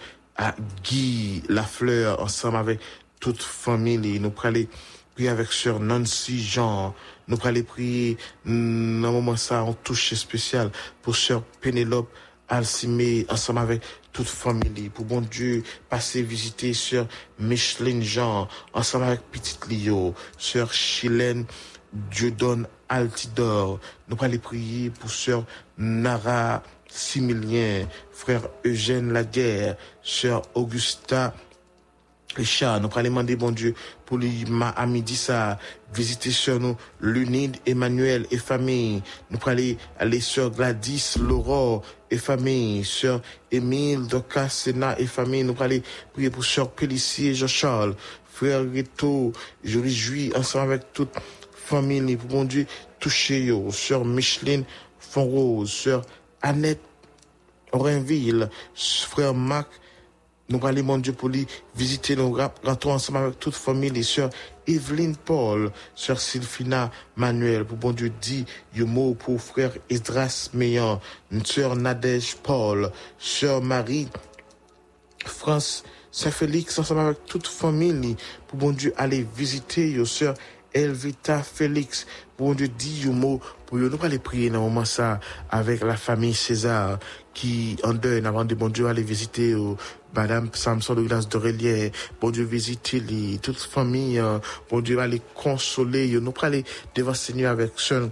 Guy 0.83 1.43
Lafleur, 1.47 2.19
ensemble 2.23 2.57
avec 2.57 2.79
toute 3.19 3.43
famille. 3.43 4.19
Nous 4.19 4.33
allons 4.43 4.65
prier 5.13 5.29
avec 5.29 5.51
Sœur 5.51 5.79
Nancy 5.79 6.43
Jean. 6.43 6.95
Nous 7.27 7.37
allons 7.43 7.63
prier, 7.63 8.17
dans 8.45 8.51
un 8.51 9.11
moment 9.11 9.35
ça, 9.35 9.59
un 9.59 9.73
toucher 9.73 10.15
spécial 10.15 10.71
pour 11.03 11.15
Sœur 11.15 11.43
Pénélope 11.61 12.09
Alcimé, 12.51 13.25
ensemble 13.29 13.59
avec 13.59 13.81
toute 14.11 14.27
famille, 14.27 14.89
pour 14.89 15.05
bon 15.05 15.21
Dieu, 15.21 15.63
passer 15.89 16.21
visiter 16.21 16.73
sœur 16.73 17.07
Micheline 17.39 18.03
Jean, 18.03 18.49
ensemble 18.73 19.05
avec 19.05 19.21
petite 19.31 19.65
Lio, 19.69 20.13
sœur 20.37 20.73
Chilène 20.73 21.45
Dieudonne 21.93 22.67
Altidor. 22.89 23.79
Nous 24.09 24.17
allons 24.19 24.37
prier 24.37 24.89
pour 24.89 25.09
sœur 25.09 25.45
Nara 25.77 26.61
Similien, 26.89 27.87
frère 28.11 28.49
Eugène 28.65 29.13
Laguerre, 29.13 29.77
sœur 30.03 30.41
Augusta 30.53 31.33
Richard, 32.36 32.80
nous 32.80 32.89
allons 32.96 33.10
demander, 33.10 33.36
bon 33.36 33.52
Dieu, 33.52 33.76
pour 34.06 34.17
lui, 34.17 34.46
ma 34.48 34.70
ami 34.70 35.02
dit 35.02 35.17
ça, 35.17 35.60
visiter 35.94 36.32
sur 36.32 36.62
nous, 36.62 36.78
l'unide 37.02 37.58
Emmanuel 37.65 38.26
et 38.32 38.38
famille. 38.38 39.04
Nous 39.30 39.39
allons 39.46 39.76
aller 40.00 40.20
sur 40.22 40.50
Gladys 40.50 41.15
Laurent 41.20 41.82
et 42.10 42.17
famille, 42.17 42.86
sur 42.86 43.22
Émile 43.52 44.08
Doka 44.08 44.48
Sena 44.48 44.98
et 44.98 45.08
famille. 45.08 45.44
Nous 45.44 45.56
allons 45.60 45.82
prier 46.13 46.30
pour 46.30 46.46
sœur 46.46 46.72
Pélissier 46.72 47.34
Jean-Charles, 47.34 47.96
frère 48.32 48.62
Rito. 48.62 49.34
Je 49.63 49.80
réjouis 49.80 50.32
ensemble 50.34 50.72
avec 50.72 50.94
toute 50.94 51.13
famille, 51.54 52.15
pour 52.15 52.30
bon 52.30 52.46
Dieu, 52.46 52.65
toucher 53.00 53.44
yo, 53.44 53.72
sœur 53.72 54.06
Micheline 54.06 54.63
Fonrose, 55.00 55.70
sœur 55.70 56.02
Annette 56.41 56.82
Orenville, 57.74 58.50
frère 58.74 59.34
Marc 59.34 59.70
nous 60.51 60.67
allons, 60.67 60.83
mon 60.83 60.97
Dieu, 60.97 61.13
pour 61.13 61.29
lui 61.29 61.47
visiter 61.75 62.15
nos 62.15 62.37
rentrons 62.63 62.93
ensemble 62.93 63.19
avec 63.19 63.39
toute 63.39 63.55
famille, 63.55 63.89
les 63.89 64.03
sœurs. 64.03 64.29
Evelyne 64.67 65.15
Paul, 65.15 65.71
sœur 65.95 66.19
Sylphina 66.19 66.91
Manuel, 67.15 67.65
pour 67.65 67.77
bon 67.77 67.91
Dieu 67.91 68.11
dit, 68.21 68.45
un 68.77 68.85
mot 68.85 69.15
pour 69.15 69.41
frère 69.41 69.71
Esdras 69.89 70.49
Meillan, 70.53 71.01
sœur 71.43 71.75
Nadège 71.75 72.35
Paul, 72.35 72.91
sœur 73.17 73.61
Marie 73.61 74.07
France 75.25 75.83
Saint-Félix, 76.11 76.77
ensemble 76.77 77.01
avec 77.01 77.25
toute 77.25 77.47
famille, 77.47 78.15
pour 78.47 78.59
bon 78.59 78.71
Dieu 78.71 78.93
aller 78.97 79.25
visiter, 79.35 79.89
your 79.89 80.07
sœur 80.07 80.35
Elvita 80.73 81.41
Félix, 81.41 82.05
pour 82.37 82.47
bon 82.47 82.53
Dieu 82.53 82.67
dit 82.67 83.03
un 83.07 83.11
mot 83.11 83.41
pour 83.65 83.77
nous 83.77 83.89
aller 84.03 84.19
prier 84.19 84.49
dans 84.49 84.61
moment 84.61 84.85
ça 84.85 85.19
avec 85.49 85.81
la 85.81 85.95
famille 85.95 86.33
César 86.33 86.99
qui 87.33 87.77
en 87.83 87.93
deuil 87.93 88.25
avant 88.25 88.45
de 88.45 88.55
bon 88.55 88.69
Dieu 88.69 88.87
aller 88.87 89.03
visiter 89.03 89.55
Madame 90.15 90.50
Samson 90.54 90.95
de 90.95 91.04
glace 91.04 91.30
d'Aurélier, 91.30 91.91
bon 92.19 92.32
Dieu 92.32 92.43
visiter 92.43 93.00
les, 93.00 93.38
toute 93.39 93.60
famille, 93.60 94.19
euh, 94.19 94.39
bon 94.69 94.82
Dieu 94.82 95.00
aller 95.00 95.21
consoler, 95.36 96.08
nous 96.19 96.34
aller 96.41 96.63
devant 96.95 97.13
Seigneur 97.13 97.52
avec 97.52 97.71
seul 97.78 98.10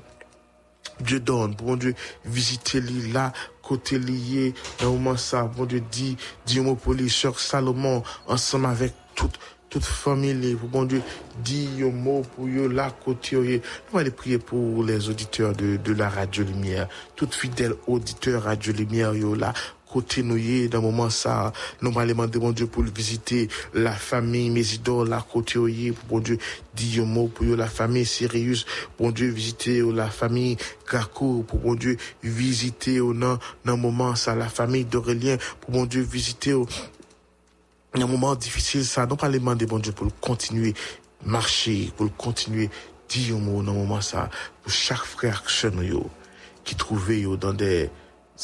Dieu 1.02 1.20
donne, 1.20 1.56
bon 1.56 1.76
Dieu 1.76 1.94
visiter 2.26 2.82
les 2.82 3.12
là, 3.12 3.32
côté 3.62 4.00
lié, 4.00 4.54
dans 4.82 4.94
moment 4.94 5.18
ça, 5.18 5.44
bon 5.44 5.66
Dieu 5.66 5.82
dit, 5.92 6.18
dit 6.46 6.60
pour 6.82 6.94
les 6.94 7.10
sœurs 7.10 7.40
Salomon, 7.40 8.04
ensemble 8.28 8.66
avec 8.68 8.94
toute 9.16 9.40
toute 9.70 9.86
famille, 9.86 10.56
bon 10.56 10.84
Dieu, 10.84 11.02
dit 11.44 11.70
un 11.82 11.92
mot 11.92 12.24
pour 12.36 12.48
eux, 12.48 12.68
là, 12.68 12.92
côté, 13.06 13.62
nous 13.94 14.00
allons 14.00 14.12
prier 14.12 14.40
pour 14.40 14.84
les 14.84 15.10
auditeurs 15.10 15.54
de, 15.54 15.78
de 15.78 15.94
la 15.94 16.10
Radio 16.10 16.44
Lumière, 16.44 16.88
toutes 17.16 17.36
fidèles 17.36 17.76
auditeurs 17.86 18.44
Radio 18.44 18.74
Lumière, 18.74 19.14
yo, 19.14 19.36
là, 19.36 19.54
côté 19.92 20.24
nous 20.24 20.38
est, 20.38 20.68
dans 20.68 20.82
moment 20.82 21.10
ça, 21.10 21.52
nous 21.82 21.98
allons 21.98 22.28
bon 22.28 22.52
Dieu, 22.52 22.68
pour 22.68 22.84
visiter. 22.84 23.48
La 23.74 23.92
famille 23.92 24.50
Mésidor, 24.50 25.06
là, 25.06 25.26
côté 25.32 25.60
est, 25.60 25.92
pour 25.92 26.20
bon 26.20 26.20
Dieu, 26.20 26.38
un 27.02 27.06
mot 27.06 27.28
pour 27.28 27.56
la 27.56 27.68
famille 27.68 28.06
Sirius, 28.06 28.66
bon 28.98 29.12
Dieu, 29.12 29.30
visiter 29.30 29.82
la 29.82 30.10
famille 30.10 30.58
Gaco, 30.92 31.44
pour 31.48 31.60
bon 31.60 31.76
Dieu, 31.76 31.98
visiter 32.24 33.00
au 33.00 33.14
dans 33.14 33.40
le 33.66 33.76
moment 33.76 34.16
ça, 34.16 34.36
la 34.36 34.48
famille 34.48 34.86
d'Aurélien, 34.86 35.38
pour 35.60 35.72
bon 35.72 35.86
Dieu, 35.86 36.02
visiter 36.02 36.54
un 37.94 38.06
moment 38.06 38.36
difficile, 38.36 38.86
ça, 38.86 39.06
non 39.06 39.16
pas 39.16 39.28
les 39.28 39.40
demander, 39.40 39.66
bon 39.66 39.80
Dieu, 39.80 39.92
pour 39.92 40.08
continuer, 40.20 40.74
marcher, 41.26 41.92
pour 41.98 42.16
continuer, 42.16 42.70
dire 43.10 43.38
mot, 43.38 43.64
dans 43.64 43.74
moment 43.74 44.02
ça, 44.02 44.30
pour 44.62 44.72
chaque 44.72 45.04
frère 45.04 45.44
yo, 45.82 46.10
qui 46.64 46.76
trouvait 46.76 47.24
dans 47.40 47.54
des 47.54 47.90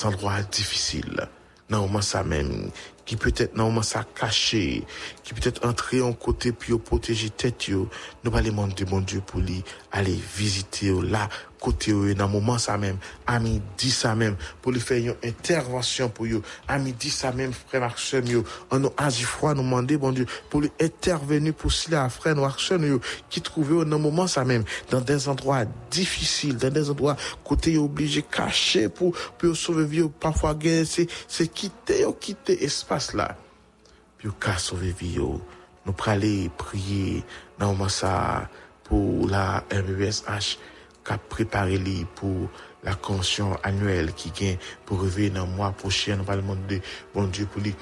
endroits 0.03 0.41
difficiles, 0.51 1.27
dans 1.69 1.77
un 1.77 1.81
moment 1.81 2.01
ça 2.01 2.23
même, 2.23 2.69
qui 3.05 3.15
peut-être 3.15 3.55
dans 3.55 3.63
un 3.63 3.67
moment 3.67 3.81
ça 3.83 4.03
caché, 4.19 4.83
qui 5.23 5.33
peut-être 5.33 5.65
entrer 5.65 6.01
en 6.01 6.13
côté 6.13 6.53
au 6.71 6.79
protéger 6.79 7.29
tête 7.29 7.69
nous 7.69 7.87
les 8.23 8.41
demander, 8.49 8.85
bon 8.85 9.01
Dieu, 9.01 9.21
pour 9.25 9.39
lui, 9.39 9.63
aller 9.91 10.17
visiter 10.35 10.91
là, 11.03 11.29
côté 11.59 11.93
dans 12.15 12.27
moment 12.27 12.57
ça 12.57 12.77
même, 12.77 12.97
ami 13.27 13.61
dit 13.77 13.91
ça 13.91 14.15
même, 14.15 14.35
pour 14.61 14.71
lui 14.71 14.79
faire 14.79 14.97
une 14.97 15.29
intervention 15.29 16.09
pour 16.09 16.27
yo, 16.27 16.41
ami 16.67 16.93
dit 16.93 17.09
ça 17.09 17.31
même, 17.31 17.53
frère 17.53 17.81
Marcel 17.81 18.27
yo, 18.29 18.43
en 18.71 18.79
nous 18.79 18.91
agi 18.97 19.23
froid, 19.23 19.53
nous 19.53 19.63
demander, 19.63 19.97
bon 19.97 20.11
Dieu, 20.11 20.25
pour 20.49 20.61
lui 20.61 20.71
intervenir 20.81 21.53
pour 21.53 21.71
cela, 21.71 22.09
frère 22.09 22.35
Marcel 22.35 22.99
qui 23.29 23.41
trouvait 23.41 23.85
dans 23.85 23.99
moment 23.99 24.27
ça 24.27 24.43
même, 24.43 24.63
dans 24.89 25.01
des 25.01 25.27
endroits 25.27 25.65
difficiles, 25.91 26.57
dans 26.57 26.69
des 26.69 26.89
endroits 26.89 27.15
côté 27.43 27.77
obligé 27.77 28.21
caché 28.21 28.89
pour, 28.89 29.15
pour 29.37 29.55
sauver 29.55 29.85
vie, 29.85 30.09
parfois 30.19 30.55
c'est, 30.85 31.07
c'est 31.27 31.47
quitter, 31.47 32.05
quitter 32.19 32.63
espace 32.63 32.94
là, 33.13 33.35
puis 34.17 34.29
qu'à 34.39 34.57
sauver 34.57 34.91
vie 34.91 35.17
nous 35.17 35.93
aller 36.05 36.49
prier 36.57 37.23
dans 37.59 37.87
ça, 37.89 38.49
pour 38.83 39.27
la 39.27 39.63
MBSH, 39.71 40.57
qu'a 41.03 41.17
préparé 41.17 41.77
li 41.77 42.05
pour 42.15 42.49
la 42.83 42.95
convention 42.95 43.57
annuelle 43.63 44.13
qui 44.13 44.31
vient 44.31 44.55
pour 44.85 45.01
revenir 45.01 45.33
dans 45.33 45.45
le 45.45 45.51
mois 45.51 45.71
prochain. 45.71 46.17
Nous 46.17 46.31
allons 46.31 46.41
demander, 46.41 46.81
bon 47.13 47.25
Dieu, 47.25 47.45
pour 47.45 47.61
lui 47.61 47.75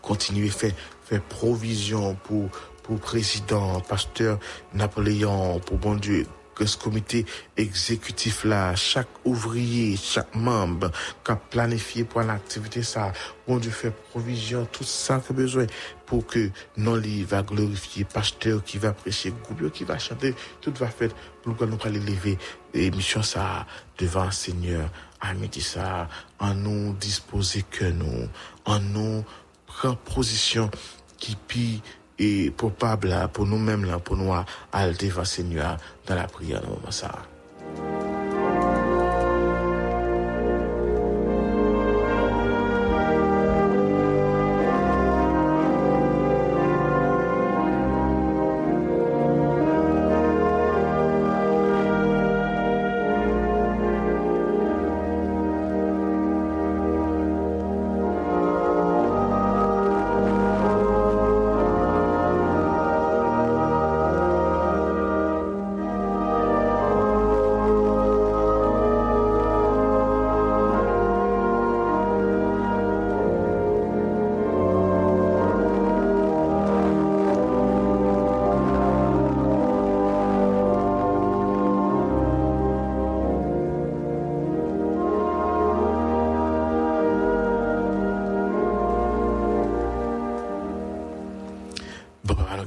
continuer 0.00 0.48
à 0.48 0.52
faire, 0.52 0.72
faire 1.04 1.22
provision 1.22 2.14
pour, 2.24 2.48
pour 2.82 2.98
président, 3.00 3.80
pasteur 3.80 4.38
Napoléon, 4.74 5.60
pour 5.60 5.78
bon 5.78 5.94
Dieu, 5.94 6.26
que 6.54 6.66
ce 6.66 6.76
comité 6.76 7.24
exécutif 7.56 8.44
là, 8.44 8.74
chaque 8.74 9.08
ouvrier, 9.24 9.96
chaque 9.96 10.34
membre 10.34 10.90
qui 11.24 11.32
a 11.32 11.36
planifié 11.36 12.04
pour 12.04 12.22
l'activité 12.22 12.82
ça, 12.82 13.12
bon 13.46 13.58
Dieu 13.58 13.70
fait 13.70 13.90
provision, 13.90 14.66
tout 14.70 14.84
ça 14.84 15.18
que 15.26 15.32
besoin 15.32 15.66
pour 16.06 16.26
que 16.26 16.50
non 16.76 16.96
li 16.96 17.24
va 17.24 17.42
glorifier 17.42 18.04
pasteur 18.04 18.62
qui 18.62 18.78
va 18.78 18.92
prêcher, 18.92 19.32
groupe 19.44 19.72
qui 19.72 19.84
va 19.84 19.98
chanter, 19.98 20.34
tout 20.60 20.72
va 20.78 20.88
faire 20.88 21.10
pour 21.42 21.56
que 21.56 21.64
nous 21.64 21.78
allons 21.82 22.00
lever 22.00 22.38
l'émission 22.74 23.22
ça 23.22 23.66
devant 23.98 24.26
le 24.26 24.30
Seigneur. 24.30 24.90
Midi 25.36 25.60
ça, 25.60 26.08
en 26.40 26.54
nous 26.54 26.94
disposer 26.94 27.62
que 27.62 27.84
nous, 27.84 28.28
en 28.64 28.80
nous 28.80 29.24
prendre 29.66 29.96
position 29.98 30.68
qui 31.16 31.36
pille 31.36 31.80
et 32.18 32.50
probable 32.50 33.08
là, 33.08 33.28
pour 33.28 33.46
nous-mêmes 33.46 33.86
pour 34.04 34.16
nous 34.16 34.32
aller 34.72 34.94
devant 34.94 35.24
Seigneur 35.24 35.76
dans 36.06 36.14
la 36.14 36.26
prière 36.26 36.60
dans 36.60 36.68
le 36.68 36.74
moment 36.74 36.90
ça. 36.90 37.31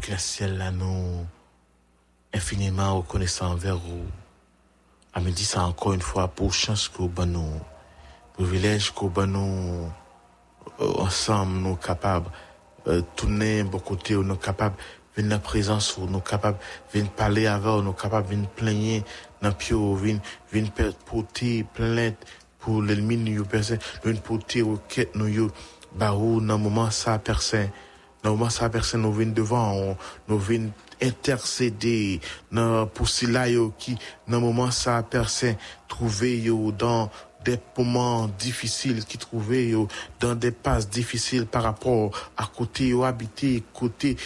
Le 0.07 0.17
ciel 0.19 0.57
là, 0.59 0.71
infiniment 2.31 2.97
reconnaissant 2.97 3.53
envers 3.53 3.77
vous. 3.77 4.05
À 5.13 5.19
me 5.19 5.31
dire 5.31 5.47
ça 5.47 5.63
encore 5.63 5.93
une 5.93 6.01
fois 6.01 6.27
pour 6.27 6.53
chance 6.53 6.89
que 6.89 7.01
vous 7.01 7.25
nous, 7.25 7.59
privilège 8.33 8.93
que 8.93 9.05
vous 9.05 9.25
nous, 9.25 9.89
euh, 10.79 10.93
ensemble, 10.99 11.57
nous 11.57 11.75
capables, 11.75 12.29
euh, 12.87 13.01
tourner 13.15 13.63
bon 13.63 13.79
côté, 13.79 14.13
nous 14.13 14.35
capables, 14.35 14.75
venir 15.15 15.31
la 15.31 15.39
présence, 15.39 15.97
nous 15.97 16.19
capables, 16.19 16.59
venir 16.93 17.09
parler 17.11 17.47
avec 17.47 17.83
nous 17.83 17.93
capables, 17.93 18.27
venir 18.27 18.49
plaigner 18.49 19.03
dans 19.41 19.53
pied, 19.53 19.75
venir, 19.75 20.19
venir 20.51 20.71
porter 21.05 21.63
plainte 21.73 22.17
pour 22.59 22.83
l'ennemi, 22.83 23.17
nous, 23.17 23.45
personne, 23.45 23.79
venir 24.03 24.21
porter 24.21 24.61
requête, 24.61 25.15
nous, 25.15 25.49
dans 25.97 26.59
moment, 26.59 26.91
ça, 26.91 27.17
personne, 27.17 27.69
moment, 28.31 28.49
ça, 28.49 28.69
personne, 28.69 29.01
nous 29.01 29.13
venons 29.13 29.33
devant, 29.33 29.97
nous 30.27 30.39
venons 30.39 30.71
intercéder, 31.01 32.21
dans, 32.51 32.87
pour 32.87 33.09
cela, 33.09 33.45
qui, 33.77 33.97
dans 34.27 34.39
moment, 34.39 34.71
ça, 34.71 35.03
personne, 35.03 35.55
trouver, 35.87 36.39
yo, 36.39 36.71
dans, 36.71 37.09
des 37.45 37.59
moments 37.77 38.27
difficiles 38.39 39.05
qui 39.05 39.17
trouvaient 39.17 39.71
dans 40.19 40.33
des 40.33 40.51
passes 40.51 40.89
difficiles 40.89 41.45
par 41.45 41.63
rapport 41.63 42.11
à 42.35 42.45
côté 42.47 42.87
yo 42.87 43.03
habité, 43.03 43.63
côté 43.71 44.17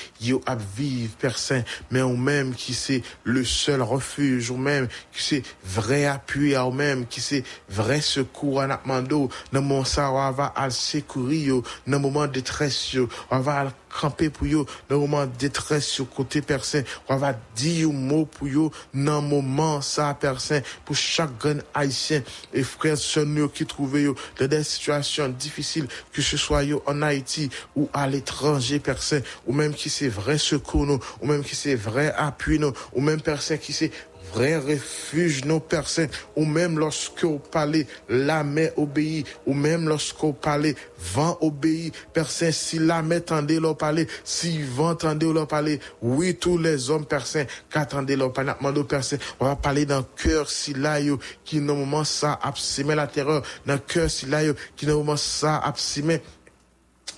à 0.46 0.56
vivre 0.56 1.14
personne, 1.20 1.66
mais 1.92 2.02
ou 2.02 2.16
même 2.16 2.56
qui 2.56 2.74
c'est 2.74 3.04
le 3.26 3.44
seul 3.44 3.82
refuge, 3.82 4.50
ou 4.50 4.58
même 4.58 4.88
qui 5.12 5.22
c'est 5.22 5.44
vrai 5.66 6.06
appui, 6.06 6.58
ou 6.58 6.72
même 6.72 7.06
qui 7.06 7.20
c'est 7.20 7.44
vrai 7.70 8.00
secours 8.00 8.62
à 8.62 8.68
Nakmando, 8.68 9.30
dans 9.52 9.62
mon 9.62 9.84
ça, 9.84 10.12
on 10.12 10.32
va 10.32 10.54
al 10.56 10.72
secourir 10.72 11.62
dans 11.86 12.00
moment 12.00 12.26
de 12.26 12.32
détresse 12.32 12.96
on 13.32 13.40
va 13.40 13.74
camper 13.90 14.30
pour 14.30 14.48
yo, 14.48 14.66
dans 14.90 15.00
moment 15.00 15.26
de 15.26 15.32
détresse 15.38 15.98
yo, 15.98 16.06
côté 16.06 16.42
personne, 16.42 16.84
on 17.08 17.18
va 17.18 17.36
dire 17.56 17.90
un 17.90 17.94
mot 17.94 18.26
pour 18.26 18.48
yo, 18.48 18.72
dans 18.94 19.22
moment 19.22 19.82
ça, 19.82 20.16
personne, 20.20 20.62
pour 20.86 20.96
chaque 20.96 21.38
grand 21.38 21.60
haïtien 21.74 22.22
et 22.54 22.64
frères, 22.64 22.98
sœurs 22.98 23.26
qui 23.54 23.66
trouvent 23.66 24.16
dans 24.40 24.48
des 24.48 24.64
situations 24.64 25.30
difficiles, 25.30 25.88
que 26.12 26.22
ce 26.22 26.38
soit 26.38 26.64
en 26.86 27.02
Haïti 27.02 27.50
ou 27.76 27.90
à 27.94 28.08
l'étranger, 28.08 28.80
personne, 28.80 29.24
ou 29.46 29.54
même 29.54 29.74
qui 29.74 29.90
c'est 29.90 30.08
vrai 30.08 30.38
secours 30.38 30.86
nous, 30.86 31.00
ou 31.22 31.28
même 31.28 31.44
qui 31.44 31.56
c'est 31.56 31.76
vrai 31.76 32.14
appui 32.16 32.60
nous, 32.60 32.74
ou 32.94 33.02
même 33.02 33.22
personne 33.22 33.58
qui 33.58 33.74
c'est 33.74 33.92
vrai 34.34 34.58
refuge 34.58 35.46
nos 35.46 35.60
personnes, 35.60 36.10
ou 36.36 36.46
même 36.46 36.80
lorsque 36.80 37.24
vous 37.24 37.40
parlez, 37.40 37.88
la 38.08 38.44
mer 38.44 38.72
obéit, 38.78 39.28
ou 39.46 39.54
même 39.54 39.88
lorsque 39.88 40.20
vous 40.20 40.34
parlez, 40.34 40.76
vent 41.14 41.38
obéit, 41.42 41.94
personne, 42.14 42.52
si 42.52 42.80
la 42.80 43.02
mer 43.02 43.26
tendait 43.26 43.60
leur 43.60 43.78
parler, 43.78 44.08
si 44.24 44.62
vent 44.62 44.96
tendait 44.96 45.32
leur 45.32 45.48
parler, 45.48 45.80
oui, 46.02 46.36
tous 46.36 46.58
les 46.58 46.90
hommes 46.90 47.06
personnes, 47.06 47.48
qu'attendez 47.70 48.16
leur 48.16 48.34
parler, 48.34 48.54
personnes, 48.88 49.20
on 49.40 49.46
va 49.46 49.56
parler 49.56 49.86
d'un 49.86 50.06
cœur 50.16 50.50
si 50.50 50.74
là, 50.74 51.00
qui, 51.44 51.60
moment, 51.60 52.04
ça, 52.04 52.40
absimé 52.42 52.96
la 52.96 53.08
terreur, 53.08 53.44
d'un 53.66 53.78
cœur 53.78 54.10
si 54.10 54.26
là, 54.26 54.42
qui, 54.76 54.86
moment, 54.88 55.18
ça, 55.18 55.58
absimé 55.58 56.22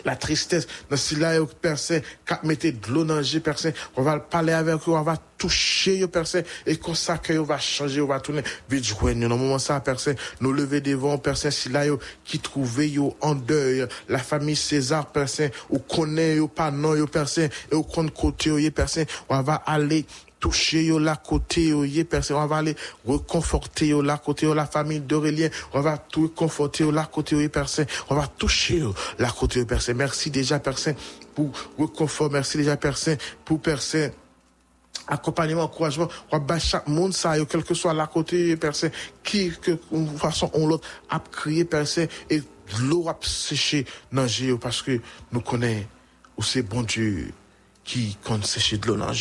la 0.05 0.15
tristesse, 0.15 0.67
dans 0.89 0.97
ce 0.97 1.15
là, 1.15 1.35
yo, 1.35 1.45
Père 1.45 1.77
Saint, 1.77 1.99
qu'a 2.25 2.39
mettez 2.43 2.71
de 2.71 2.87
l'eau 2.89 3.03
dans 3.03 3.23
Saint, 3.23 3.71
on 3.95 4.01
va 4.01 4.19
parler 4.19 4.53
avec 4.53 4.75
eux, 4.87 4.91
on 4.91 5.01
va 5.01 5.17
toucher, 5.37 5.97
yo, 5.97 6.09
Saint, 6.23 6.43
et 6.65 6.77
comme 6.77 6.95
ça, 6.95 7.17
que 7.17 7.33
va 7.33 7.57
changer, 7.59 8.01
on 8.01 8.07
va 8.07 8.19
tourner, 8.19 8.43
vite 8.69 9.01
moment 9.01 9.59
ça, 9.59 9.81
Saint, 9.97 10.15
nous 10.39 10.53
lever 10.53 10.81
devant, 10.81 11.21
Saint, 11.33 11.51
si 11.51 11.69
là, 11.69 11.83
qui 12.23 12.39
trouvait, 12.39 12.89
yo, 12.89 13.15
en 13.21 13.35
deuil, 13.35 13.87
la 14.09 14.19
famille 14.19 14.55
César, 14.55 15.11
Saint, 15.27 15.49
ou 15.69 15.79
connaît, 15.79 16.37
yo, 16.37 16.47
pas 16.47 16.71
non, 16.71 16.95
yo, 16.95 17.07
Saint, 17.25 17.49
et 17.71 17.75
ou 17.75 17.83
compte 17.83 18.13
côté, 18.13 18.49
yo, 18.49 18.59
Saint, 18.87 19.05
on 19.29 19.41
va 19.41 19.55
aller 19.65 20.05
toucher 20.41 20.83
yo 20.83 20.99
la 20.99 21.15
côté 21.15 21.67
yo 21.67 21.85
yé 21.85 22.03
personne. 22.03 22.35
On 22.35 22.47
va 22.47 22.57
aller 22.57 22.75
reconforter 23.05 23.87
yo 23.87 24.01
la 24.01 24.17
côté 24.17 24.47
yo 24.47 24.53
la 24.53 24.65
famille 24.65 24.99
d'Aurélien. 24.99 25.49
On 25.71 25.79
va 25.79 25.97
tout 25.97 26.29
conforter 26.35 26.83
yo 26.83 26.91
la 26.91 27.05
côté 27.05 27.37
yo 27.37 27.47
personne. 27.47 27.85
On 28.09 28.15
va 28.15 28.27
toucher 28.27 28.79
yo 28.79 28.93
la 29.19 29.29
côté 29.29 29.59
yo 29.59 29.65
personne. 29.65 29.95
Merci 29.95 30.29
déjà 30.29 30.59
personne 30.59 30.95
pour 31.33 31.51
reconfort. 31.77 32.29
Merci 32.29 32.57
déjà 32.57 32.75
personne 32.75 33.17
pour 33.45 33.61
personne. 33.61 34.11
Accompagnement, 35.07 35.63
encouragement, 35.63 36.07
on 36.31 36.39
va 36.39 36.59
chaque 36.59 36.87
monde 36.87 37.13
ça, 37.13 37.33
quel 37.45 37.63
que 37.63 37.73
soit 37.73 37.93
la 37.93 38.07
côté 38.07 38.55
personne. 38.55 38.91
Qui, 39.23 39.51
que, 39.51 39.77
façon 40.17 40.51
ou 40.53 40.67
l'autre, 40.67 40.87
a 41.09 41.19
crié 41.19 41.65
personne 41.65 42.07
et 42.29 42.41
l'eau 42.81 43.09
a 43.09 43.17
séché 43.21 43.85
dans 44.11 44.27
parce 44.59 44.81
que 44.81 44.99
nous 45.31 45.41
connaissons 45.41 45.87
où 46.37 46.43
c'est 46.43 46.61
bon 46.61 46.83
Dieu 46.83 47.31
qui 47.83 48.17
compte 48.23 48.45
sécher 48.45 48.77
de 48.77 48.87
l'eau 48.87 48.95
dans 48.95 49.11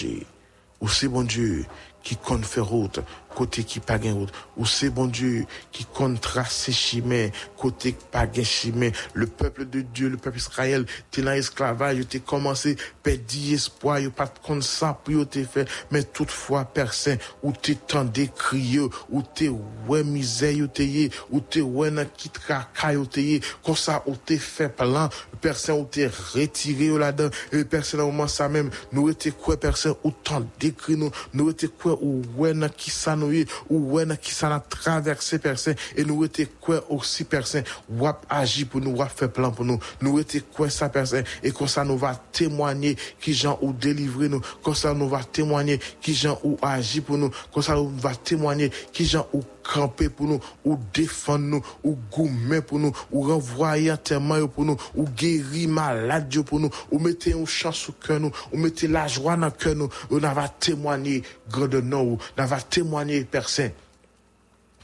c'est 0.88 1.08
bon 1.08 1.22
Dieu 1.22 1.66
qui 2.02 2.16
compte 2.16 2.44
faire 2.44 2.66
route, 2.66 3.00
côté 3.34 3.64
qui 3.64 3.80
pas 3.80 3.98
gain 3.98 4.14
route, 4.14 4.32
ou 4.56 4.66
c'est 4.66 4.90
bon 4.90 5.06
Dieu 5.06 5.46
qui 5.72 5.84
compte 5.84 6.20
tracer 6.20 6.72
chemin, 6.72 7.28
côté 7.56 7.94
pas 8.10 8.26
gain 8.26 8.44
chemin. 8.44 8.90
Le 9.14 9.26
peuple 9.26 9.68
de 9.68 9.80
Dieu, 9.80 10.08
le 10.08 10.16
peuple 10.16 10.38
Israël, 10.38 10.84
t'es 11.10 11.22
dans 11.22 11.32
l'esclavage, 11.32 12.06
t'es 12.08 12.20
commencé, 12.20 12.76
perdre 13.02 13.22
espoir, 13.52 13.98
y'a 13.98 14.10
pas 14.10 14.26
de 14.26 14.38
compte 14.42 14.62
ça 14.62 14.98
pour 15.04 15.28
te 15.28 15.42
fait, 15.44 15.68
mais 15.90 16.02
toutefois, 16.02 16.64
personne, 16.64 17.18
ou 17.42 17.52
t'es 17.52 17.74
tant 17.74 18.06
crier, 18.36 18.86
ou 19.10 19.22
t'es 19.22 19.50
ouais 19.88 20.04
misère, 20.04 20.56
ou 20.58 20.66
t'es, 20.66 21.10
ou 21.30 21.40
t'es 21.40 21.60
ouais 21.60 21.90
nan 21.90 22.06
qui 22.16 22.28
traka, 22.28 22.92
ou 22.98 23.06
t'es, 23.06 23.40
comme 23.64 23.76
ça, 23.76 24.02
ou 24.06 24.16
t'es 24.16 24.38
fait 24.38 24.68
plan, 24.68 25.08
personne, 25.40 25.80
ou 25.80 25.84
t'es 25.84 26.06
retiré 26.06 26.88
là-dedans, 26.98 27.30
et 27.52 27.64
personne, 27.64 28.00
au 28.00 28.06
moment 28.06 28.28
ça 28.28 28.48
même, 28.48 28.70
nous 28.92 29.08
était 29.08 29.30
quoi, 29.30 29.56
personne, 29.58 29.94
ou 30.04 30.10
tant 30.10 30.42
décrit 30.58 30.96
nous, 30.96 31.10
nous 31.32 31.50
était 31.50 31.68
quoi, 31.68 31.98
ou 32.00 32.22
ouais 32.36 32.52
qui 32.76 32.90
ça 32.90 33.16
nous 33.20 33.44
ou 33.68 33.92
ouais 33.92 34.04
qui 34.20 34.32
ça 34.32 34.48
n'a 34.48 34.60
traversé 34.60 35.38
personne, 35.38 35.74
et 35.96 36.04
nous 36.04 36.24
était 36.24 36.46
quoi 36.46 36.84
aussi 36.88 37.24
personne, 37.24 37.64
wap 37.88 38.26
agi 38.28 38.64
pour 38.64 38.80
nous, 38.80 38.96
wap 38.96 39.10
fait 39.14 39.28
plan 39.28 39.50
pour 39.50 39.64
nous, 39.64 39.78
nous 40.00 40.18
était 40.18 40.40
quoi 40.40 40.70
ça 40.70 40.88
personne, 40.88 41.24
et 41.42 41.52
comme 41.52 41.68
ça 41.68 41.84
nous 41.84 41.98
va 41.98 42.14
témoigner 42.32 42.96
qui 43.20 43.34
gens 43.34 43.58
ou 43.62 43.72
délivrer 43.72 44.28
nous, 44.28 44.40
comme 44.62 44.74
ça 44.74 44.94
nous 44.94 45.08
va 45.08 45.22
témoigner 45.22 45.78
qui 46.00 46.14
gens 46.14 46.40
ou 46.42 46.56
agi 46.62 47.00
pour 47.00 47.18
nous, 47.18 47.30
comme 47.52 47.62
ça 47.62 47.74
nous 47.74 47.88
va 47.88 48.14
témoigner 48.14 48.70
qui 48.92 49.04
gens 49.04 49.26
ou 49.32 49.42
camper 49.62 50.08
pour 50.08 50.26
nous, 50.26 50.40
ou 50.64 50.78
défendre 50.92 51.44
nous, 51.44 51.62
ou 51.82 51.96
goumer 52.10 52.60
pour 52.60 52.78
nous, 52.78 52.92
ou 53.10 53.22
renvoyer 53.22 53.92
enterrement 53.92 54.46
pour 54.48 54.64
nous, 54.64 54.76
ou 54.94 55.04
guérir 55.04 55.68
malade 55.68 56.42
pour 56.42 56.60
nous, 56.60 56.70
ou 56.90 56.98
mettre 56.98 57.28
une 57.28 57.46
chance 57.46 57.88
au 57.88 57.92
cœur 57.92 58.20
nous, 58.20 58.32
ou 58.52 58.56
mettre 58.56 58.86
la 58.86 59.06
joie 59.06 59.36
dans 59.36 59.50
cœur 59.50 59.74
nous, 59.74 59.88
ou 60.10 60.20
n'a 60.20 60.34
va 60.34 60.48
témoigner 60.48 61.22
grand 61.48 61.68
nous, 61.68 62.18
n'a 62.36 62.46
va 62.46 62.60
témoigner 62.60 63.24
personne 63.24 63.72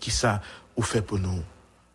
qui 0.01 0.11
ça 0.11 0.41
ou 0.77 0.83
fait 0.83 1.03
pour 1.03 1.19
nous. 1.19 1.43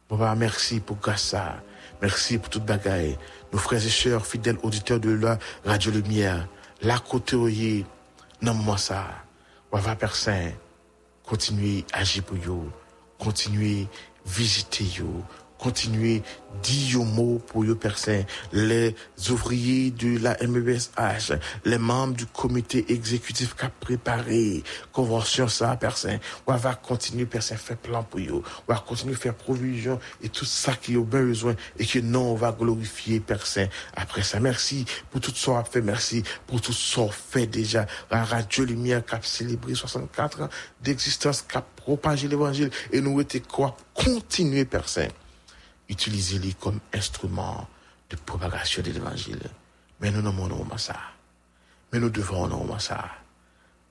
Papa, 0.07 0.35
merci 0.35 0.79
pour 0.79 0.97
ça. 1.15 1.61
Merci 2.01 2.37
pour 2.37 2.49
toute 2.49 2.65
bagaille. 2.65 3.17
Nos 3.53 3.59
frères 3.59 3.85
et 3.85 3.89
sœurs, 3.89 4.25
fidèles 4.25 4.57
auditeurs 4.63 4.99
de 4.99 5.11
la 5.11 5.37
Radio 5.63 5.91
Lumière, 5.91 6.47
la 6.81 6.97
côté 6.97 7.35
oye, 7.35 7.85
non 8.41 8.53
moi 8.55 8.77
ça. 8.77 9.05
On 9.71 9.79
kontinue 11.31 11.85
aji 11.95 12.19
pou 12.27 12.35
yo, 12.35 12.57
kontinue 13.21 13.87
vizite 14.27 14.83
yo, 14.97 15.07
continuer 15.61 16.23
dire 16.63 16.99
mot 16.99 17.39
pour 17.47 17.63
yo 17.63 17.75
personne, 17.75 18.25
les 18.51 18.95
ouvriers 19.29 19.91
de 19.91 20.17
la 20.17 20.35
MEBSH, 20.45 21.33
les 21.65 21.77
membres 21.77 22.15
du 22.15 22.25
comité 22.25 22.85
exécutif 22.89 23.55
qui 23.55 23.65
a 23.65 23.69
préparé 23.69 24.63
convention 24.91 25.47
ça 25.47 25.77
personne, 25.77 26.19
on 26.47 26.55
va 26.55 26.73
continuer 26.73 27.25
personne 27.25 27.57
faire 27.57 27.77
plan 27.77 28.03
pour 28.03 28.19
yo, 28.19 28.43
on 28.67 28.73
va 28.73 28.79
continuer 28.79 29.15
faire 29.15 29.35
provision 29.35 29.99
et 30.21 30.29
tout 30.29 30.45
ça 30.45 30.73
qui 30.73 30.95
a 30.95 31.03
besoin 31.03 31.55
et 31.77 31.85
que 31.85 31.99
non 31.99 32.31
on 32.31 32.35
va 32.35 32.51
glorifier 32.51 33.19
personne 33.19 33.69
après 33.95 34.23
ça. 34.23 34.39
Merci 34.39 34.85
pour 35.11 35.21
tout 35.21 35.31
ce 35.33 35.45
qu'on 35.45 35.57
a 35.57 35.63
fait, 35.63 35.81
merci 35.81 36.23
pour 36.47 36.59
tout 36.59 36.73
ce 36.73 36.95
qu'on 36.95 37.09
fait 37.09 37.45
déjà. 37.45 37.85
La 38.09 38.23
Radio 38.23 38.65
Lumière 38.65 39.05
qui 39.05 39.15
a 39.15 39.21
célébré 39.21 39.75
64 39.75 40.41
ans 40.41 40.49
d'existence, 40.81 41.43
qui 41.43 41.55
a 41.55 41.61
propagé 41.61 42.27
l'évangile 42.27 42.71
et 42.91 42.99
nous 42.99 43.21
était 43.21 43.41
quoi? 43.41 43.77
Continuer 43.93 44.65
personne 44.65 45.09
utiliser-les 45.91 46.53
comme 46.53 46.79
instrument 46.93 47.67
de 48.09 48.15
propagation 48.15 48.81
de 48.81 48.91
l'évangile. 48.91 49.41
Mais 49.99 50.09
nous 50.09 50.21
n'avons 50.21 50.65
pas 50.65 50.77
ça. 50.77 50.95
Mais 51.91 51.99
nous 51.99 52.09
devons 52.09 52.47
non 52.47 52.79
ça. 52.79 53.11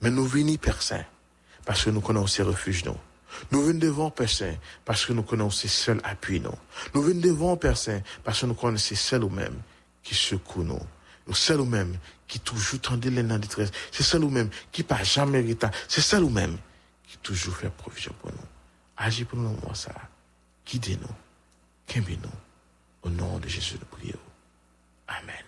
Mais 0.01 0.11
nous 0.11 0.27
venons 0.27 0.57
personne 0.57 1.05
parce 1.65 1.85
que 1.85 1.91
nous 1.91 2.01
connaissons 2.01 2.45
refuge 2.45 2.85
nous. 2.85 2.97
Nous 3.53 3.63
venons 3.63 3.79
devant 3.79 4.11
personne 4.11 4.57
parce 4.85 5.05
que 5.05 5.13
nous 5.13 5.23
connaissons 5.23 5.69
seul 5.69 6.01
appui 6.03 6.41
nous. 6.41 6.55
Nous 6.95 7.03
venons 7.03 7.21
devant 7.21 7.57
personne 7.57 8.03
parce 8.25 8.41
que 8.41 8.47
nous 8.47 8.55
connaissons 8.55 8.97
seul 8.97 9.23
ou 9.23 9.29
même 9.29 9.61
qui 10.03 10.15
secoue 10.15 10.65
nous. 10.65 10.81
Nous 11.29 11.35
seul 11.35 11.61
ou 11.61 11.67
même 11.67 11.97
qui 12.27 12.41
toujours 12.41 12.81
tendait 12.81 13.11
les 13.11 13.23
détresse. 13.23 13.71
C'est 13.93 14.03
seul 14.03 14.25
ou 14.25 14.31
même 14.31 14.49
qui 14.73 14.83
pas 14.83 15.03
jamais 15.05 15.43
retard. 15.43 15.71
C'est 15.87 16.01
seul 16.01 16.25
ou 16.25 16.31
même 16.31 16.57
qui 17.07 17.19
toujours 17.19 17.57
fait 17.57 17.71
provision 17.71 18.15
pour 18.21 18.33
nous. 18.33 18.49
Agis 18.97 19.25
pour 19.25 19.39
nous, 19.39 19.51
moi 19.63 19.75
ça. 19.75 19.93
Guidez-nous. 20.67 21.30
Qu'aimez-nous. 21.91 22.31
Au 23.03 23.11
nom 23.11 23.41
de 23.41 23.49
Jésus, 23.49 23.75
nous 23.81 23.87
prions. 23.87 24.15
Amen. 25.09 25.45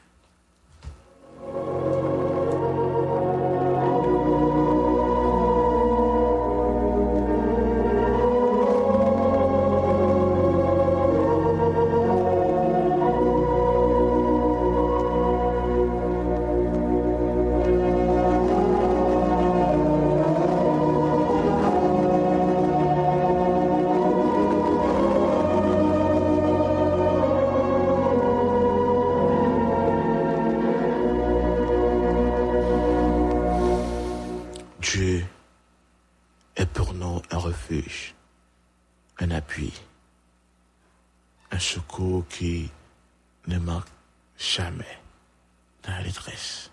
Dans 45.82 45.92
la 45.92 46.02
détresse. 46.02 46.70